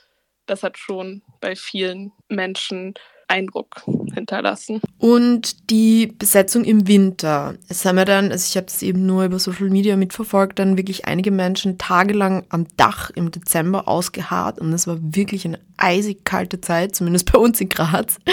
das 0.47 0.63
hat 0.63 0.79
schon 0.79 1.23
bei 1.41 1.55
vielen 1.57 2.13
Menschen 2.29 2.95
Eindruck 3.29 3.83
hinterlassen. 4.13 4.81
Und 4.99 5.71
die 5.71 6.07
Besetzung 6.07 6.65
im 6.65 6.89
Winter. 6.89 7.55
Es 7.69 7.85
haben 7.85 7.99
ja 7.99 8.05
dann, 8.05 8.33
also 8.33 8.47
ich 8.49 8.57
habe 8.57 8.67
das 8.67 8.83
eben 8.83 9.07
nur 9.07 9.25
über 9.25 9.39
Social 9.39 9.71
Media 9.71 9.97
mitverfolgt, 9.97 10.59
dann 10.59 10.77
wirklich 10.77 11.05
einige 11.05 11.31
Menschen 11.31 11.79
tagelang 11.79 12.45
am 12.49 12.67
Dach 12.77 13.11
im 13.11 13.31
Dezember 13.31 13.87
ausgeharrt 13.87 14.59
und 14.59 14.73
es 14.73 14.87
war 14.87 14.99
wirklich 15.01 15.45
eine 15.45 15.61
eisig 15.77 16.25
kalte 16.25 16.61
Zeit, 16.61 16.97
zumindest 16.97 17.31
bei 17.31 17.39
uns 17.39 17.61
in 17.61 17.69
Graz. 17.69 18.19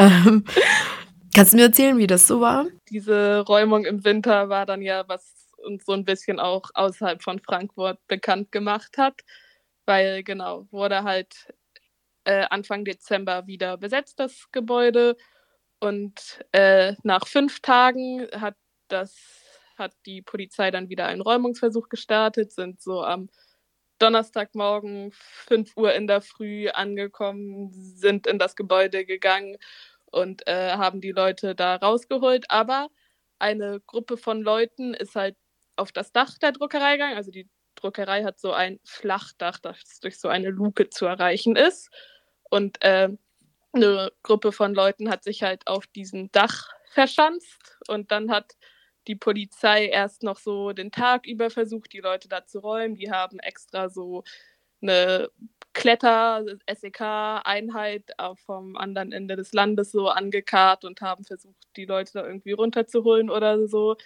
Ähm, 0.00 0.44
kannst 1.34 1.52
du 1.52 1.56
mir 1.56 1.64
erzählen, 1.64 1.98
wie 1.98 2.06
das 2.06 2.28
so 2.28 2.40
war? 2.40 2.66
Diese 2.88 3.40
Räumung 3.40 3.84
im 3.84 4.04
Winter 4.04 4.48
war 4.48 4.64
dann 4.64 4.80
ja, 4.80 5.02
was 5.08 5.48
uns 5.58 5.84
so 5.84 5.92
ein 5.92 6.04
bisschen 6.04 6.38
auch 6.38 6.70
außerhalb 6.74 7.20
von 7.20 7.40
Frankfurt 7.40 7.98
bekannt 8.06 8.52
gemacht 8.52 8.96
hat, 8.96 9.22
weil 9.86 10.22
genau, 10.22 10.66
wurde 10.70 11.02
halt 11.02 11.52
äh, 12.28 12.46
Anfang 12.50 12.84
Dezember 12.84 13.46
wieder 13.46 13.78
besetzt, 13.78 14.20
das 14.20 14.50
Gebäude. 14.52 15.16
Und 15.80 16.44
äh, 16.52 16.94
nach 17.02 17.26
fünf 17.26 17.60
Tagen 17.60 18.28
hat 18.32 18.54
das 18.88 19.16
hat 19.76 19.92
die 20.06 20.22
Polizei 20.22 20.70
dann 20.70 20.88
wieder 20.88 21.06
einen 21.06 21.20
Räumungsversuch 21.22 21.88
gestartet, 21.88 22.52
sind 22.52 22.82
so 22.82 23.02
am 23.02 23.30
Donnerstagmorgen 24.00 25.12
5 25.12 25.76
Uhr 25.76 25.94
in 25.94 26.06
der 26.06 26.20
Früh 26.20 26.68
angekommen, 26.68 27.70
sind 27.72 28.26
in 28.26 28.38
das 28.38 28.56
Gebäude 28.56 29.04
gegangen 29.04 29.56
und 30.06 30.46
äh, 30.48 30.72
haben 30.72 31.00
die 31.00 31.12
Leute 31.12 31.54
da 31.54 31.76
rausgeholt. 31.76 32.50
Aber 32.50 32.88
eine 33.38 33.80
Gruppe 33.86 34.16
von 34.16 34.42
Leuten 34.42 34.94
ist 34.94 35.14
halt 35.14 35.36
auf 35.76 35.92
das 35.92 36.12
Dach 36.12 36.38
der 36.38 36.52
Druckerei 36.52 36.92
gegangen. 36.92 37.16
Also 37.16 37.30
die 37.30 37.48
Druckerei 37.76 38.24
hat 38.24 38.40
so 38.40 38.52
ein 38.52 38.80
Flachdach, 38.84 39.58
das 39.60 40.00
durch 40.00 40.18
so 40.18 40.28
eine 40.28 40.50
Luke 40.50 40.90
zu 40.90 41.06
erreichen 41.06 41.56
ist. 41.56 41.90
Und 42.50 42.82
äh, 42.82 43.08
eine 43.72 44.12
Gruppe 44.22 44.52
von 44.52 44.74
Leuten 44.74 45.10
hat 45.10 45.24
sich 45.24 45.42
halt 45.42 45.66
auf 45.66 45.86
diesem 45.86 46.30
Dach 46.32 46.68
verschanzt 46.92 47.78
und 47.88 48.10
dann 48.10 48.30
hat 48.30 48.56
die 49.06 49.16
Polizei 49.16 49.86
erst 49.86 50.22
noch 50.22 50.38
so 50.38 50.72
den 50.72 50.90
Tag 50.90 51.26
über 51.26 51.50
versucht, 51.50 51.92
die 51.92 52.00
Leute 52.00 52.28
da 52.28 52.46
zu 52.46 52.60
räumen. 52.60 52.94
Die 52.94 53.10
haben 53.10 53.38
extra 53.40 53.88
so 53.88 54.24
eine 54.82 55.30
Kletter-SEK-Einheit 55.72 58.12
vom 58.44 58.76
anderen 58.76 59.12
Ende 59.12 59.36
des 59.36 59.52
Landes 59.52 59.92
so 59.92 60.08
angekarrt 60.08 60.84
und 60.84 61.00
haben 61.00 61.24
versucht, 61.24 61.56
die 61.76 61.86
Leute 61.86 62.12
da 62.14 62.26
irgendwie 62.26 62.52
runterzuholen 62.52 63.30
oder 63.30 63.66
so. 63.66 63.96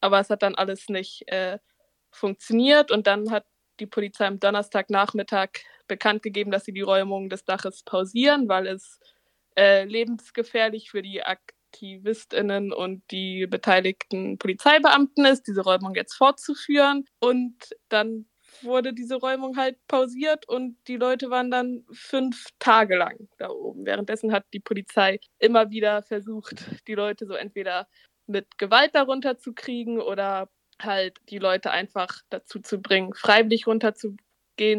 Aber 0.00 0.20
es 0.20 0.30
hat 0.30 0.42
dann 0.42 0.54
alles 0.54 0.88
nicht 0.88 1.28
äh, 1.28 1.58
funktioniert 2.10 2.90
und 2.90 3.06
dann 3.06 3.30
hat 3.30 3.44
die 3.80 3.86
Polizei 3.86 4.26
am 4.26 4.40
Donnerstagnachmittag 4.40 5.50
bekannt 5.90 6.22
gegeben, 6.22 6.52
dass 6.52 6.64
sie 6.64 6.72
die 6.72 6.80
Räumung 6.80 7.28
des 7.28 7.44
Daches 7.44 7.82
pausieren, 7.82 8.48
weil 8.48 8.66
es 8.68 9.00
äh, 9.58 9.84
lebensgefährlich 9.84 10.90
für 10.90 11.02
die 11.02 11.22
AktivistInnen 11.22 12.72
und 12.72 13.02
die 13.10 13.46
beteiligten 13.48 14.38
Polizeibeamten 14.38 15.26
ist, 15.26 15.48
diese 15.48 15.62
Räumung 15.62 15.94
jetzt 15.96 16.14
fortzuführen. 16.14 17.04
Und 17.18 17.56
dann 17.88 18.26
wurde 18.62 18.92
diese 18.92 19.16
Räumung 19.16 19.56
halt 19.56 19.76
pausiert 19.88 20.48
und 20.48 20.76
die 20.86 20.96
Leute 20.96 21.30
waren 21.30 21.50
dann 21.50 21.84
fünf 21.92 22.46
Tage 22.60 22.96
lang 22.96 23.28
da 23.38 23.50
oben. 23.50 23.84
Währenddessen 23.86 24.32
hat 24.32 24.44
die 24.52 24.60
Polizei 24.60 25.18
immer 25.38 25.70
wieder 25.70 26.02
versucht, 26.02 26.86
die 26.86 26.94
Leute 26.94 27.26
so 27.26 27.34
entweder 27.34 27.88
mit 28.26 28.58
Gewalt 28.58 28.94
darunter 28.94 29.38
zu 29.38 29.52
kriegen 29.52 30.00
oder 30.00 30.48
halt 30.80 31.18
die 31.28 31.38
Leute 31.38 31.70
einfach 31.70 32.22
dazu 32.30 32.60
zu 32.60 32.80
bringen, 32.80 33.12
freiwillig 33.14 33.66
runterzugehen, 33.66 34.18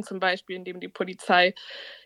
zum 0.03 0.19
Beispiel 0.19 0.55
indem 0.55 0.79
die 0.79 0.87
Polizei 0.87 1.53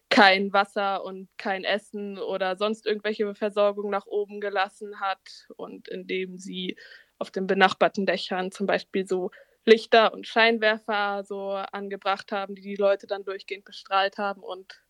kein 0.10 0.54
Wasser 0.54 1.04
und 1.04 1.30
kein 1.38 1.64
Essen 1.64 2.20
oder 2.20 2.56
sonst 2.58 2.86
irgendwelche 2.86 3.34
Versorgung 3.36 3.90
nach 3.90 4.06
oben 4.06 4.40
gelassen 4.40 5.00
hat 5.00 5.48
und 5.58 5.88
indem 5.88 6.38
sie 6.38 6.78
auf 7.18 7.32
den 7.32 7.48
benachbarten 7.48 8.06
Dächern 8.06 8.52
zum 8.52 8.68
Beispiel 8.68 9.08
so 9.08 9.32
Lichter 9.66 10.14
und 10.14 10.28
Scheinwerfer 10.28 11.24
so 11.26 11.52
angebracht 11.52 12.32
haben, 12.32 12.56
die 12.56 12.62
die 12.62 12.76
Leute 12.76 13.08
dann 13.08 13.24
durchgehend 13.24 13.66
bestrahlt 13.66 14.18
haben 14.18 14.44
und 14.44 14.84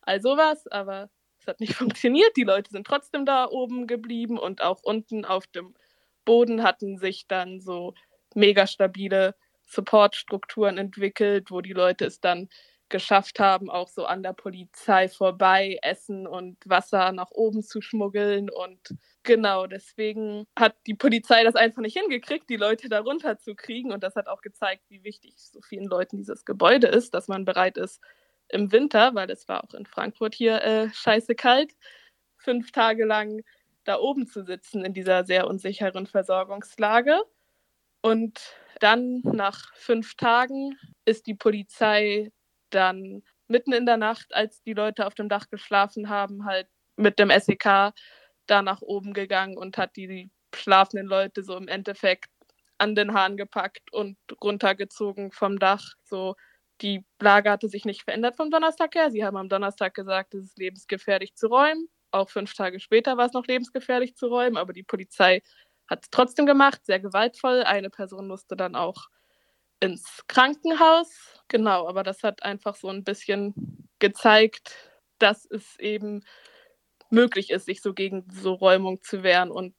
all 0.00 0.20
sowas. 0.20 0.66
Aber 0.68 1.10
es 1.38 1.46
hat 1.46 1.60
nicht 1.60 1.74
funktioniert. 1.74 2.36
Die 2.36 2.42
Leute 2.44 2.70
sind 2.70 2.86
trotzdem 2.86 3.24
da 3.24 3.48
oben 3.48 3.86
geblieben 3.86 4.38
und 4.38 4.62
auch 4.62 4.80
unten 4.82 5.24
auf 5.24 5.46
dem 5.46 5.74
Boden 6.24 6.64
hatten 6.64 6.98
sich 6.98 7.28
dann 7.28 7.60
so 7.60 7.94
mega 8.34 8.66
stabile 8.66 9.36
Supportstrukturen 9.66 10.78
entwickelt, 10.78 11.50
wo 11.50 11.60
die 11.60 11.72
Leute 11.72 12.06
es 12.06 12.20
dann 12.20 12.48
geschafft 12.88 13.40
haben, 13.40 13.68
auch 13.68 13.88
so 13.88 14.04
an 14.06 14.22
der 14.22 14.32
Polizei 14.32 15.08
vorbei 15.08 15.78
Essen 15.82 16.26
und 16.26 16.56
Wasser 16.66 17.10
nach 17.12 17.30
oben 17.32 17.62
zu 17.62 17.80
schmuggeln. 17.80 18.48
Und 18.48 18.94
genau 19.24 19.66
deswegen 19.66 20.46
hat 20.56 20.76
die 20.86 20.94
Polizei 20.94 21.42
das 21.42 21.56
einfach 21.56 21.82
nicht 21.82 21.98
hingekriegt, 21.98 22.48
die 22.48 22.56
Leute 22.56 22.88
da 22.88 23.00
runter 23.00 23.38
zu 23.38 23.54
kriegen. 23.54 23.92
Und 23.92 24.02
das 24.02 24.14
hat 24.14 24.28
auch 24.28 24.40
gezeigt, 24.40 24.84
wie 24.88 25.02
wichtig 25.02 25.34
so 25.38 25.60
vielen 25.62 25.86
Leuten 25.86 26.16
dieses 26.16 26.44
Gebäude 26.44 26.86
ist, 26.86 27.14
dass 27.14 27.28
man 27.28 27.44
bereit 27.44 27.76
ist, 27.76 28.00
im 28.48 28.70
Winter, 28.70 29.14
weil 29.14 29.30
es 29.30 29.48
war 29.48 29.64
auch 29.64 29.74
in 29.74 29.86
Frankfurt 29.86 30.34
hier 30.34 30.62
äh, 30.62 30.88
scheiße 30.92 31.34
kalt, 31.34 31.74
fünf 32.36 32.70
Tage 32.70 33.04
lang 33.04 33.42
da 33.84 33.98
oben 33.98 34.26
zu 34.26 34.44
sitzen 34.44 34.84
in 34.84 34.94
dieser 34.94 35.24
sehr 35.24 35.48
unsicheren 35.48 36.06
Versorgungslage. 36.06 37.22
Und 38.02 38.40
dann 38.80 39.20
nach 39.24 39.74
fünf 39.74 40.14
Tagen 40.16 40.78
ist 41.04 41.26
die 41.26 41.34
Polizei 41.34 42.30
dann 42.70 43.22
mitten 43.48 43.72
in 43.72 43.86
der 43.86 43.96
Nacht, 43.96 44.34
als 44.34 44.62
die 44.62 44.74
Leute 44.74 45.06
auf 45.06 45.14
dem 45.14 45.28
Dach 45.28 45.48
geschlafen 45.50 46.08
haben, 46.08 46.44
halt 46.44 46.68
mit 46.96 47.18
dem 47.18 47.30
SEK 47.30 47.92
da 48.46 48.62
nach 48.62 48.82
oben 48.82 49.12
gegangen 49.12 49.56
und 49.56 49.78
hat 49.78 49.96
die 49.96 50.30
schlafenden 50.54 51.06
Leute 51.06 51.42
so 51.42 51.56
im 51.56 51.68
Endeffekt 51.68 52.30
an 52.78 52.94
den 52.94 53.14
Haaren 53.14 53.36
gepackt 53.36 53.92
und 53.92 54.16
runtergezogen 54.42 55.32
vom 55.32 55.58
Dach. 55.58 55.94
So, 56.04 56.34
die 56.82 57.04
Lage 57.20 57.50
hatte 57.50 57.68
sich 57.68 57.84
nicht 57.84 58.02
verändert 58.02 58.36
vom 58.36 58.50
Donnerstag 58.50 58.94
her. 58.94 59.10
Sie 59.10 59.24
haben 59.24 59.36
am 59.36 59.48
Donnerstag 59.48 59.94
gesagt, 59.94 60.34
es 60.34 60.44
ist 60.44 60.58
lebensgefährlich 60.58 61.34
zu 61.34 61.48
räumen. 61.48 61.88
Auch 62.10 62.30
fünf 62.30 62.54
Tage 62.54 62.80
später 62.80 63.16
war 63.16 63.26
es 63.26 63.32
noch 63.32 63.46
lebensgefährlich 63.46 64.14
zu 64.16 64.26
räumen, 64.28 64.56
aber 64.56 64.72
die 64.72 64.82
Polizei 64.82 65.42
hat 65.88 66.04
es 66.04 66.10
trotzdem 66.10 66.46
gemacht, 66.46 66.84
sehr 66.84 67.00
gewaltvoll. 67.00 67.62
Eine 67.62 67.90
Person 67.90 68.28
musste 68.28 68.56
dann 68.56 68.74
auch 68.74 69.08
ins 69.80 70.24
Krankenhaus. 70.26 71.10
Genau, 71.48 71.88
aber 71.88 72.02
das 72.02 72.22
hat 72.22 72.42
einfach 72.42 72.76
so 72.76 72.88
ein 72.88 73.04
bisschen 73.04 73.54
gezeigt, 73.98 74.74
dass 75.18 75.46
es 75.50 75.78
eben 75.78 76.24
möglich 77.10 77.50
ist, 77.50 77.66
sich 77.66 77.82
so 77.82 77.94
gegen 77.94 78.26
so 78.30 78.54
Räumung 78.54 79.02
zu 79.02 79.22
wehren. 79.22 79.50
Und 79.50 79.74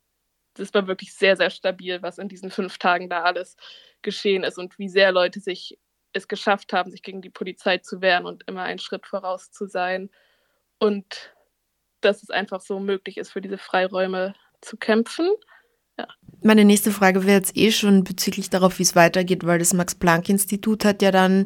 das 0.54 0.74
war 0.74 0.88
wirklich 0.88 1.14
sehr, 1.14 1.36
sehr 1.36 1.50
stabil, 1.50 2.02
was 2.02 2.18
in 2.18 2.30
diesen 2.30 2.52
fünf 2.52 2.78
Tagen 2.78 3.10
da 3.10 3.24
alles 3.24 3.56
geschehen 4.02 4.44
ist 4.44 4.58
und 4.58 4.78
wie 4.80 4.90
sehr 4.90 5.12
Leute 5.12 5.40
sich 5.40 5.78
es 6.14 6.28
geschafft 6.28 6.74
haben, 6.74 6.90
sich 6.92 7.04
gegen 7.04 7.22
die 7.22 7.30
Polizei 7.30 7.78
zu 7.80 8.02
wehren 8.02 8.26
und 8.26 8.44
immer 8.48 8.64
einen 8.64 8.80
Schritt 8.80 9.06
voraus 9.06 9.52
zu 9.52 9.68
sein. 9.68 10.10
Und 10.80 11.36
dass 12.02 12.24
es 12.24 12.30
einfach 12.30 12.62
so 12.62 12.80
möglich 12.80 13.18
ist, 13.18 13.32
für 13.32 13.42
diese 13.42 13.58
Freiräume 13.58 14.34
zu 14.62 14.78
kämpfen. 14.78 15.30
Ja. 15.98 16.08
Meine 16.44 16.66
nächste 16.66 16.92
Frage 16.92 17.26
wäre 17.26 17.38
jetzt 17.38 17.58
eh 17.58 17.72
schon 17.72 18.04
bezüglich 18.04 18.50
darauf, 18.50 18.80
wie 18.80 18.84
es 18.84 18.96
weitergeht, 18.96 19.46
weil 19.46 19.60
das 19.60 19.74
Max-Planck-Institut 19.74 20.86
hat 20.86 21.02
ja 21.02 21.12
dann 21.12 21.46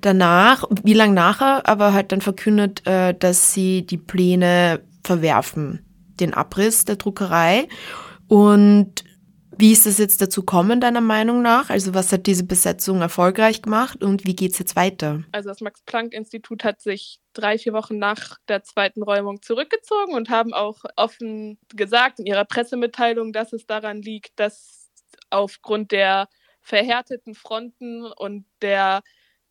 danach, 0.00 0.64
wie 0.82 0.94
lange 0.94 1.14
nachher, 1.14 1.68
aber 1.68 1.92
halt 1.92 2.12
dann 2.12 2.20
verkündet, 2.20 2.86
äh, 2.86 3.14
dass 3.14 3.52
sie 3.52 3.84
die 3.86 3.98
Pläne 3.98 4.80
verwerfen, 5.04 5.84
den 6.20 6.34
Abriss 6.34 6.84
der 6.84 6.96
Druckerei. 6.96 7.68
Und 8.28 9.04
wie 9.60 9.72
ist 9.72 9.86
es 9.86 9.98
jetzt 9.98 10.22
dazu 10.22 10.42
kommen, 10.42 10.80
deiner 10.80 11.02
Meinung 11.02 11.42
nach? 11.42 11.68
Also 11.68 11.92
was 11.92 12.12
hat 12.12 12.26
diese 12.26 12.44
Besetzung 12.44 13.02
erfolgreich 13.02 13.60
gemacht 13.60 14.02
und 14.02 14.26
wie 14.26 14.34
geht 14.34 14.52
es 14.52 14.58
jetzt 14.58 14.74
weiter? 14.74 15.22
Also 15.32 15.50
das 15.50 15.60
Max-Planck-Institut 15.60 16.64
hat 16.64 16.80
sich 16.80 17.20
drei, 17.34 17.58
vier 17.58 17.74
Wochen 17.74 17.98
nach 17.98 18.38
der 18.48 18.62
zweiten 18.62 19.02
Räumung 19.02 19.42
zurückgezogen 19.42 20.14
und 20.14 20.30
haben 20.30 20.54
auch 20.54 20.84
offen 20.96 21.58
gesagt 21.74 22.20
in 22.20 22.26
ihrer 22.26 22.46
Pressemitteilung, 22.46 23.32
dass 23.32 23.52
es 23.52 23.66
daran 23.66 24.00
liegt, 24.00 24.38
dass 24.40 24.90
aufgrund 25.28 25.92
der 25.92 26.28
verhärteten 26.62 27.34
Fronten 27.34 28.04
und 28.04 28.46
der 28.62 29.02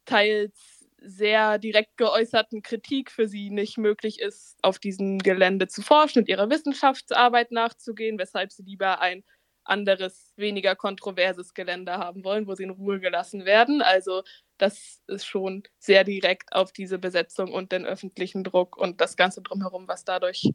teils 0.06 0.88
sehr 1.02 1.60
direkt 1.60 1.98
geäußerten 1.98 2.62
Kritik 2.62 3.12
für 3.12 3.28
sie 3.28 3.52
nicht 3.52 3.78
möglich 3.78 4.20
ist, 4.20 4.58
auf 4.62 4.80
diesem 4.80 5.20
Gelände 5.20 5.68
zu 5.68 5.82
forschen 5.82 6.20
und 6.20 6.30
ihrer 6.30 6.50
Wissenschaftsarbeit 6.50 7.52
nachzugehen, 7.52 8.18
weshalb 8.18 8.52
sie 8.52 8.64
lieber 8.64 9.00
ein 9.00 9.24
anderes, 9.70 10.34
weniger 10.36 10.76
kontroverses 10.76 11.54
Gelände 11.54 11.94
haben 11.94 12.24
wollen, 12.24 12.48
wo 12.48 12.56
sie 12.56 12.64
in 12.64 12.70
Ruhe 12.72 13.00
gelassen 13.00 13.46
werden. 13.46 13.82
Also 13.82 14.24
das 14.58 15.02
ist 15.08 15.26
schon 15.26 15.64
sehr 15.78 16.04
direkt 16.04 16.54
auf 16.54 16.72
diese 16.74 17.00
Besetzung 17.00 17.54
und 17.54 17.72
den 17.72 17.86
öffentlichen 17.86 18.44
Druck 18.44 18.78
und 18.78 19.02
das 19.02 19.16
Ganze 19.16 19.42
drumherum, 19.42 19.88
was 19.88 20.04
dadurch 20.04 20.52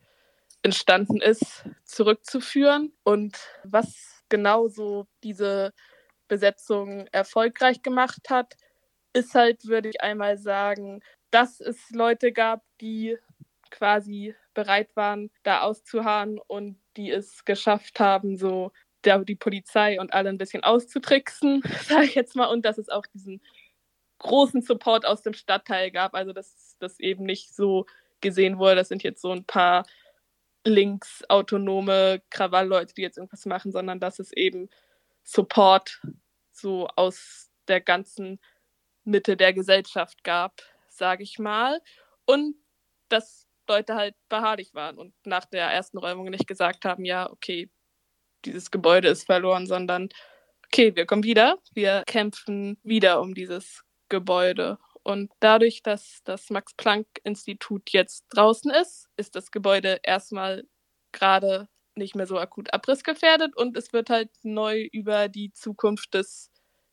entstanden 0.62 1.20
ist, 1.20 1.64
zurückzuführen. 1.84 2.92
Und 3.02 3.38
was 3.64 4.22
genau 4.28 4.68
so 4.68 5.06
diese 5.22 5.72
Besetzung 6.28 7.06
erfolgreich 7.12 7.82
gemacht 7.82 8.30
hat, 8.30 8.54
ist 9.12 9.34
halt, 9.34 9.66
würde 9.66 9.88
ich 9.88 10.00
einmal 10.02 10.38
sagen, 10.38 11.00
dass 11.30 11.60
es 11.60 11.90
Leute 11.90 12.32
gab, 12.32 12.62
die 12.80 13.18
quasi 13.70 14.34
bereit 14.54 14.94
waren, 14.96 15.30
da 15.42 15.62
auszuharren 15.62 16.38
und 16.38 16.78
die 16.96 17.10
es 17.10 17.44
geschafft 17.44 18.00
haben, 18.00 18.36
so 18.36 18.72
der, 19.04 19.24
die 19.24 19.36
Polizei 19.36 20.00
und 20.00 20.12
alle 20.12 20.30
ein 20.30 20.38
bisschen 20.38 20.62
auszutricksen, 20.64 21.62
sage 21.86 22.04
ich 22.04 22.14
jetzt 22.14 22.36
mal, 22.36 22.46
und 22.46 22.64
dass 22.64 22.78
es 22.78 22.88
auch 22.88 23.06
diesen 23.06 23.40
großen 24.18 24.62
Support 24.62 25.06
aus 25.06 25.22
dem 25.22 25.34
Stadtteil 25.34 25.90
gab, 25.90 26.14
also 26.14 26.32
dass 26.32 26.76
das 26.78 26.98
eben 27.00 27.24
nicht 27.24 27.54
so 27.54 27.86
gesehen 28.20 28.58
wurde, 28.58 28.76
das 28.76 28.88
sind 28.88 29.02
jetzt 29.02 29.20
so 29.20 29.32
ein 29.32 29.44
paar 29.44 29.84
linksautonome 30.64 32.22
Krawallleute, 32.30 32.94
die 32.94 33.02
jetzt 33.02 33.18
irgendwas 33.18 33.44
machen, 33.44 33.70
sondern 33.70 34.00
dass 34.00 34.18
es 34.18 34.32
eben 34.32 34.70
Support 35.22 36.00
so 36.52 36.88
aus 36.96 37.50
der 37.68 37.80
ganzen 37.80 38.40
Mitte 39.04 39.36
der 39.36 39.52
Gesellschaft 39.52 40.24
gab, 40.24 40.62
sage 40.88 41.22
ich 41.22 41.38
mal. 41.38 41.80
Und 42.24 42.56
dass 43.08 43.46
Leute 43.68 43.94
halt 43.94 44.14
beharrlich 44.28 44.74
waren 44.74 44.98
und 44.98 45.14
nach 45.24 45.44
der 45.44 45.66
ersten 45.66 45.98
Räumung 45.98 46.30
nicht 46.30 46.46
gesagt 46.46 46.84
haben, 46.84 47.04
ja, 47.04 47.30
okay, 47.30 47.70
dieses 48.44 48.70
Gebäude 48.70 49.08
ist 49.08 49.24
verloren, 49.24 49.66
sondern 49.66 50.08
okay, 50.66 50.94
wir 50.96 51.06
kommen 51.06 51.22
wieder, 51.22 51.58
wir 51.74 52.02
kämpfen 52.06 52.78
wieder 52.82 53.20
um 53.20 53.34
dieses 53.34 53.82
Gebäude. 54.08 54.78
Und 55.02 55.30
dadurch, 55.40 55.82
dass 55.82 56.20
das 56.24 56.50
Max-Planck-Institut 56.50 57.90
jetzt 57.90 58.24
draußen 58.30 58.70
ist, 58.70 59.08
ist 59.16 59.36
das 59.36 59.50
Gebäude 59.50 60.00
erstmal 60.02 60.64
gerade 61.12 61.68
nicht 61.94 62.16
mehr 62.16 62.26
so 62.26 62.38
akut 62.38 62.72
abrissgefährdet 62.72 63.56
und 63.56 63.76
es 63.76 63.92
wird 63.92 64.10
halt 64.10 64.30
neu 64.42 64.88
über 64.92 65.28
die 65.28 65.52
Zukunft 65.52 66.14
des 66.14 66.50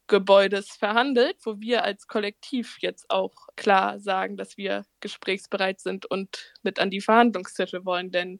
Gebäudes 0.07 0.71
verhandelt, 0.71 1.37
wo 1.43 1.59
wir 1.59 1.83
als 1.83 2.05
Kollektiv 2.05 2.77
jetzt 2.81 3.09
auch 3.09 3.33
klar 3.55 3.99
sagen, 3.99 4.35
dass 4.35 4.57
wir 4.57 4.83
gesprächsbereit 4.99 5.79
sind 5.79 6.05
und 6.05 6.53
mit 6.63 6.79
an 6.79 6.91
die 6.91 7.01
Verhandlungstische 7.01 7.85
wollen. 7.85 8.11
Denn 8.11 8.39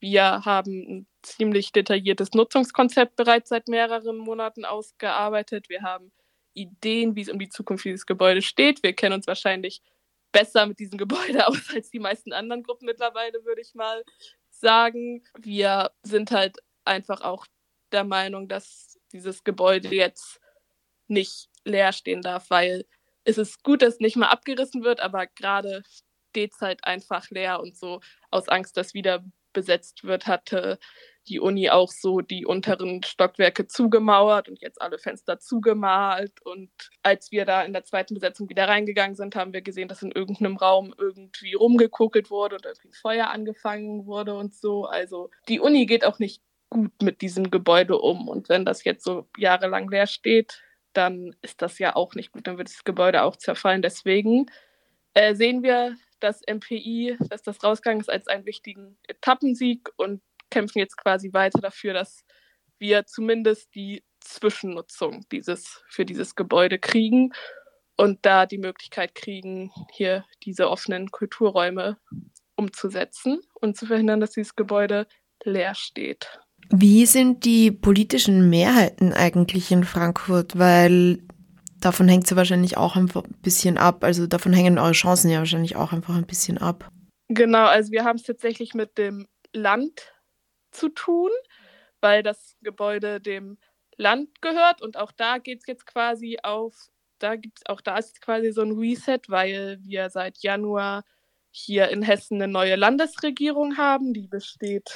wir 0.00 0.44
haben 0.44 0.72
ein 0.72 1.06
ziemlich 1.22 1.72
detailliertes 1.72 2.32
Nutzungskonzept 2.32 3.16
bereits 3.16 3.48
seit 3.48 3.68
mehreren 3.68 4.16
Monaten 4.16 4.64
ausgearbeitet. 4.64 5.68
Wir 5.68 5.82
haben 5.82 6.12
Ideen, 6.54 7.16
wie 7.16 7.22
es 7.22 7.28
um 7.28 7.38
die 7.38 7.48
Zukunft 7.48 7.84
dieses 7.84 8.06
Gebäudes 8.06 8.44
steht. 8.44 8.82
Wir 8.82 8.92
kennen 8.92 9.14
uns 9.14 9.26
wahrscheinlich 9.26 9.82
besser 10.32 10.66
mit 10.66 10.78
diesem 10.78 10.98
Gebäude 10.98 11.46
aus 11.48 11.74
als 11.74 11.90
die 11.90 11.98
meisten 11.98 12.32
anderen 12.32 12.62
Gruppen 12.62 12.86
mittlerweile, 12.86 13.44
würde 13.44 13.60
ich 13.60 13.74
mal 13.74 14.04
sagen. 14.50 15.24
Wir 15.38 15.90
sind 16.02 16.30
halt 16.30 16.58
einfach 16.84 17.22
auch 17.22 17.46
der 17.92 18.04
Meinung, 18.04 18.48
dass 18.48 18.98
dieses 19.12 19.44
Gebäude 19.44 19.88
jetzt 19.88 20.40
nicht 21.08 21.48
leer 21.64 21.92
stehen 21.92 22.22
darf, 22.22 22.50
weil 22.50 22.84
es 23.24 23.38
ist 23.38 23.62
gut, 23.62 23.82
dass 23.82 23.98
nicht 23.98 24.16
mal 24.16 24.28
abgerissen 24.28 24.84
wird, 24.84 25.00
aber 25.00 25.26
gerade 25.26 25.82
steht 26.30 26.52
es 26.54 26.60
halt 26.60 26.84
einfach 26.84 27.30
leer 27.30 27.60
und 27.60 27.76
so 27.76 28.00
aus 28.30 28.48
Angst, 28.48 28.76
dass 28.76 28.94
wieder 28.94 29.24
besetzt 29.52 30.04
wird, 30.04 30.26
hatte 30.26 30.78
die 31.28 31.40
Uni 31.40 31.70
auch 31.70 31.90
so 31.90 32.20
die 32.20 32.46
unteren 32.46 33.02
Stockwerke 33.02 33.66
zugemauert 33.66 34.48
und 34.48 34.60
jetzt 34.60 34.80
alle 34.80 34.98
Fenster 34.98 35.38
zugemalt. 35.38 36.40
Und 36.42 36.70
als 37.02 37.30
wir 37.30 37.44
da 37.44 37.62
in 37.62 37.72
der 37.72 37.84
zweiten 37.84 38.14
Besetzung 38.14 38.48
wieder 38.48 38.66
reingegangen 38.66 39.14
sind, 39.14 39.36
haben 39.36 39.52
wir 39.52 39.62
gesehen, 39.62 39.88
dass 39.88 40.02
in 40.02 40.12
irgendeinem 40.12 40.56
Raum 40.56 40.94
irgendwie 40.96 41.54
rumgekuckelt 41.54 42.30
wurde 42.30 42.56
und 42.56 42.64
irgendwie 42.64 42.92
Feuer 42.92 43.28
angefangen 43.28 44.06
wurde 44.06 44.34
und 44.34 44.54
so. 44.54 44.86
Also 44.86 45.30
die 45.48 45.60
Uni 45.60 45.86
geht 45.86 46.04
auch 46.04 46.18
nicht 46.18 46.42
gut 46.70 47.02
mit 47.02 47.20
diesem 47.20 47.50
Gebäude 47.50 47.98
um. 47.98 48.28
Und 48.28 48.48
wenn 48.48 48.64
das 48.64 48.84
jetzt 48.84 49.04
so 49.04 49.26
jahrelang 49.36 49.88
leer 49.90 50.06
steht, 50.06 50.62
dann 50.92 51.36
ist 51.42 51.62
das 51.62 51.78
ja 51.78 51.94
auch 51.94 52.14
nicht 52.14 52.32
gut. 52.32 52.46
Dann 52.46 52.58
wird 52.58 52.68
das 52.68 52.84
Gebäude 52.84 53.22
auch 53.22 53.36
zerfallen. 53.36 53.82
Deswegen 53.82 54.46
äh, 55.14 55.34
sehen 55.34 55.62
wir 55.62 55.96
das 56.20 56.42
MPI, 56.48 57.16
dass 57.28 57.42
das 57.42 57.62
rausgegangen 57.62 58.00
ist, 58.00 58.10
als 58.10 58.26
einen 58.26 58.46
wichtigen 58.46 58.98
Etappensieg 59.06 59.88
und 59.96 60.20
kämpfen 60.50 60.78
jetzt 60.78 60.96
quasi 60.96 61.32
weiter 61.32 61.60
dafür, 61.60 61.92
dass 61.94 62.24
wir 62.78 63.06
zumindest 63.06 63.74
die 63.74 64.02
Zwischennutzung 64.20 65.26
dieses, 65.30 65.82
für 65.88 66.04
dieses 66.04 66.34
Gebäude 66.34 66.78
kriegen 66.78 67.32
und 67.96 68.24
da 68.24 68.46
die 68.46 68.58
Möglichkeit 68.58 69.14
kriegen, 69.14 69.70
hier 69.92 70.24
diese 70.44 70.70
offenen 70.70 71.10
Kulturräume 71.10 71.98
umzusetzen 72.56 73.40
und 73.54 73.76
zu 73.76 73.86
verhindern, 73.86 74.20
dass 74.20 74.32
dieses 74.32 74.56
Gebäude 74.56 75.06
leer 75.44 75.74
steht. 75.74 76.40
Wie 76.70 77.06
sind 77.06 77.44
die 77.44 77.70
politischen 77.70 78.50
Mehrheiten 78.50 79.12
eigentlich 79.12 79.70
in 79.70 79.84
Frankfurt? 79.84 80.58
Weil 80.58 81.22
davon 81.80 82.08
hängt 82.08 82.24
es 82.24 82.30
ja 82.30 82.36
wahrscheinlich 82.36 82.76
auch 82.76 82.96
ein 82.96 83.10
bisschen 83.42 83.78
ab. 83.78 84.04
Also 84.04 84.26
davon 84.26 84.52
hängen 84.52 84.78
eure 84.78 84.92
Chancen 84.92 85.30
ja 85.30 85.38
wahrscheinlich 85.38 85.76
auch 85.76 85.92
einfach 85.92 86.16
ein 86.16 86.26
bisschen 86.26 86.58
ab. 86.58 86.90
Genau, 87.28 87.66
also 87.66 87.92
wir 87.92 88.04
haben 88.04 88.16
es 88.16 88.22
tatsächlich 88.22 88.74
mit 88.74 88.96
dem 88.98 89.26
Land 89.52 90.12
zu 90.70 90.88
tun, 90.88 91.30
weil 92.00 92.22
das 92.22 92.56
Gebäude 92.62 93.20
dem 93.20 93.58
Land 93.96 94.40
gehört 94.40 94.80
und 94.80 94.96
auch 94.96 95.12
da 95.12 95.38
geht 95.38 95.60
es 95.60 95.66
jetzt 95.66 95.86
quasi 95.86 96.38
auf, 96.42 96.74
da 97.18 97.36
gibt 97.36 97.58
es 97.58 97.66
auch 97.66 97.80
da 97.80 97.98
ist 97.98 98.20
quasi 98.20 98.52
so 98.52 98.62
ein 98.62 98.72
Reset, 98.72 99.20
weil 99.28 99.78
wir 99.82 100.08
seit 100.08 100.38
Januar 100.38 101.04
hier 101.50 101.88
in 101.88 102.02
Hessen 102.02 102.40
eine 102.40 102.50
neue 102.50 102.76
Landesregierung 102.76 103.76
haben, 103.76 104.14
die 104.14 104.28
besteht 104.28 104.90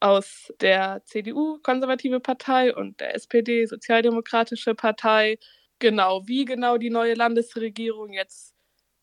aus 0.00 0.52
der 0.60 1.02
CDU, 1.04 1.58
Konservative 1.62 2.20
Partei, 2.20 2.74
und 2.74 3.00
der 3.00 3.14
SPD, 3.14 3.66
Sozialdemokratische 3.66 4.74
Partei. 4.74 5.38
Genau, 5.78 6.26
wie 6.26 6.44
genau 6.44 6.76
die 6.76 6.90
neue 6.90 7.14
Landesregierung 7.14 8.12
jetzt 8.12 8.54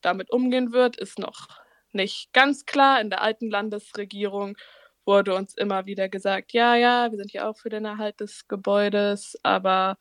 damit 0.02 0.32
umgehen 0.32 0.72
wird, 0.72 0.98
ist 0.98 1.20
noch 1.20 1.48
nicht 1.92 2.34
ganz 2.34 2.66
klar. 2.66 3.00
In 3.00 3.10
der 3.10 3.22
alten 3.22 3.50
Landesregierung 3.50 4.58
wurde 5.06 5.36
uns 5.36 5.54
immer 5.56 5.86
wieder 5.86 6.10
gesagt, 6.10 6.52
ja, 6.54 6.76
ja, 6.76 7.12
wir 7.12 7.18
sind 7.18 7.32
ja 7.32 7.48
auch 7.48 7.58
für 7.58 7.70
den 7.70 7.86
Erhalt 7.86 8.20
des 8.20 8.48
Gebäudes, 8.48 9.38
aber 9.44 9.98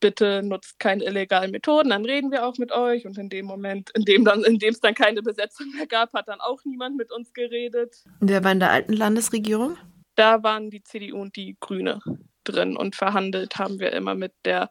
bitte 0.00 0.42
nutzt 0.42 0.78
keine 0.78 1.04
illegalen 1.04 1.50
Methoden, 1.50 1.90
dann 1.90 2.04
reden 2.04 2.30
wir 2.30 2.46
auch 2.46 2.58
mit 2.58 2.72
euch. 2.72 3.06
Und 3.06 3.16
in 3.18 3.28
dem 3.28 3.46
Moment, 3.46 3.90
in 3.94 4.04
dem 4.04 4.24
dann, 4.24 4.44
in 4.44 4.58
dem 4.58 4.70
es 4.70 4.80
dann 4.80 4.94
keine 4.94 5.22
Besetzung 5.22 5.70
mehr 5.74 5.86
gab, 5.86 6.12
hat 6.12 6.28
dann 6.28 6.40
auch 6.40 6.60
niemand 6.64 6.96
mit 6.96 7.12
uns 7.12 7.32
geredet. 7.32 8.04
Wer 8.20 8.44
war 8.44 8.52
in 8.52 8.60
der 8.60 8.70
alten 8.70 8.92
Landesregierung? 8.92 9.76
Da 10.16 10.42
waren 10.42 10.70
die 10.70 10.82
CDU 10.82 11.20
und 11.20 11.36
die 11.36 11.56
Grüne 11.60 12.00
drin 12.44 12.76
und 12.76 12.96
verhandelt 12.96 13.56
haben 13.58 13.80
wir 13.80 13.92
immer 13.92 14.14
mit 14.14 14.32
der 14.44 14.70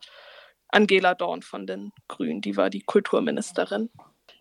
Angela 0.75 1.15
Dorn 1.15 1.41
von 1.41 1.65
den 1.65 1.93
Grünen, 2.09 2.41
die 2.41 2.57
war 2.57 2.69
die 2.69 2.81
Kulturministerin. 2.81 3.89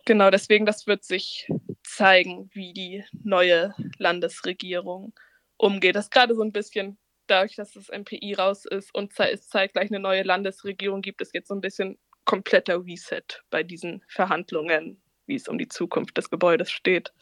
Genau, 0.05 0.29
deswegen, 0.29 0.65
das 0.65 0.85
wird 0.85 1.05
sich 1.05 1.47
zeigen, 1.83 2.49
wie 2.53 2.73
die 2.73 3.05
neue 3.23 3.73
Landesregierung 3.97 5.13
umgeht. 5.55 5.95
Das 5.95 6.05
ist 6.05 6.11
gerade 6.11 6.35
so 6.35 6.41
ein 6.41 6.51
bisschen 6.51 6.97
dadurch, 7.27 7.55
dass 7.55 7.71
das 7.71 7.87
MPI 7.87 8.33
raus 8.33 8.65
ist 8.65 8.93
und 8.93 9.17
es 9.17 9.47
zeitgleich 9.47 9.89
eine 9.89 10.01
neue 10.01 10.23
Landesregierung 10.23 11.01
gibt, 11.01 11.21
es 11.21 11.31
jetzt 11.31 11.47
so 11.47 11.55
ein 11.55 11.61
bisschen 11.61 11.97
kompletter 12.25 12.83
Reset 12.83 13.23
bei 13.49 13.63
diesen 13.63 14.03
Verhandlungen, 14.09 15.01
wie 15.27 15.35
es 15.35 15.47
um 15.47 15.57
die 15.57 15.69
Zukunft 15.69 16.17
des 16.17 16.29
Gebäudes 16.29 16.69
steht. 16.69 17.13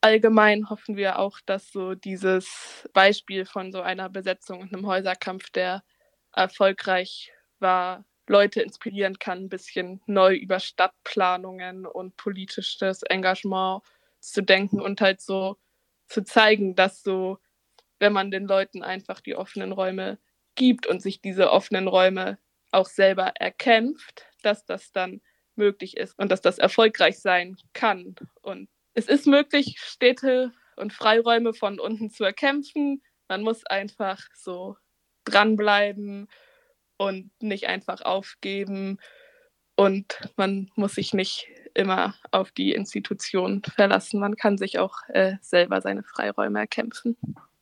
Allgemein 0.00 0.68
hoffen 0.68 0.96
wir 0.96 1.20
auch, 1.20 1.38
dass 1.46 1.70
so 1.70 1.94
dieses 1.94 2.88
Beispiel 2.92 3.44
von 3.44 3.70
so 3.70 3.82
einer 3.82 4.08
Besetzung 4.08 4.62
und 4.62 4.74
einem 4.74 4.86
Häuserkampf, 4.86 5.50
der 5.50 5.84
erfolgreich 6.34 7.30
war, 7.60 8.04
Leute 8.32 8.62
inspirieren 8.62 9.18
kann, 9.18 9.44
ein 9.44 9.48
bisschen 9.48 10.00
neu 10.06 10.34
über 10.34 10.58
Stadtplanungen 10.58 11.86
und 11.86 12.16
politisches 12.16 13.02
Engagement 13.04 13.82
zu 14.20 14.42
denken 14.42 14.80
und 14.80 15.00
halt 15.00 15.20
so 15.20 15.58
zu 16.08 16.24
zeigen, 16.24 16.74
dass 16.74 17.02
so 17.02 17.38
wenn 18.02 18.12
man 18.12 18.32
den 18.32 18.48
Leuten 18.48 18.82
einfach 18.82 19.20
die 19.20 19.36
offenen 19.36 19.70
Räume 19.70 20.18
gibt 20.56 20.88
und 20.88 21.00
sich 21.00 21.20
diese 21.20 21.52
offenen 21.52 21.86
Räume 21.86 22.36
auch 22.72 22.88
selber 22.88 23.28
erkämpft, 23.38 24.26
dass 24.42 24.64
das 24.64 24.90
dann 24.90 25.20
möglich 25.54 25.96
ist 25.96 26.18
und 26.18 26.32
dass 26.32 26.40
das 26.40 26.58
erfolgreich 26.58 27.20
sein 27.20 27.56
kann. 27.74 28.16
Und 28.42 28.68
es 28.94 29.06
ist 29.06 29.28
möglich, 29.28 29.76
Städte 29.78 30.52
und 30.74 30.92
Freiräume 30.92 31.54
von 31.54 31.78
unten 31.78 32.10
zu 32.10 32.24
erkämpfen. 32.24 33.02
Man 33.28 33.42
muss 33.42 33.64
einfach 33.66 34.20
so 34.34 34.76
dranbleiben 35.24 36.28
und 37.06 37.30
nicht 37.40 37.68
einfach 37.68 38.02
aufgeben. 38.02 38.98
Und 39.76 40.18
man 40.36 40.70
muss 40.76 40.94
sich 40.94 41.14
nicht 41.14 41.46
immer 41.74 42.14
auf 42.30 42.52
die 42.52 42.72
Institution 42.72 43.62
verlassen. 43.62 44.20
Man 44.20 44.36
kann 44.36 44.58
sich 44.58 44.78
auch 44.78 44.96
äh, 45.08 45.36
selber 45.40 45.80
seine 45.80 46.02
Freiräume 46.02 46.60
erkämpfen. 46.60 47.16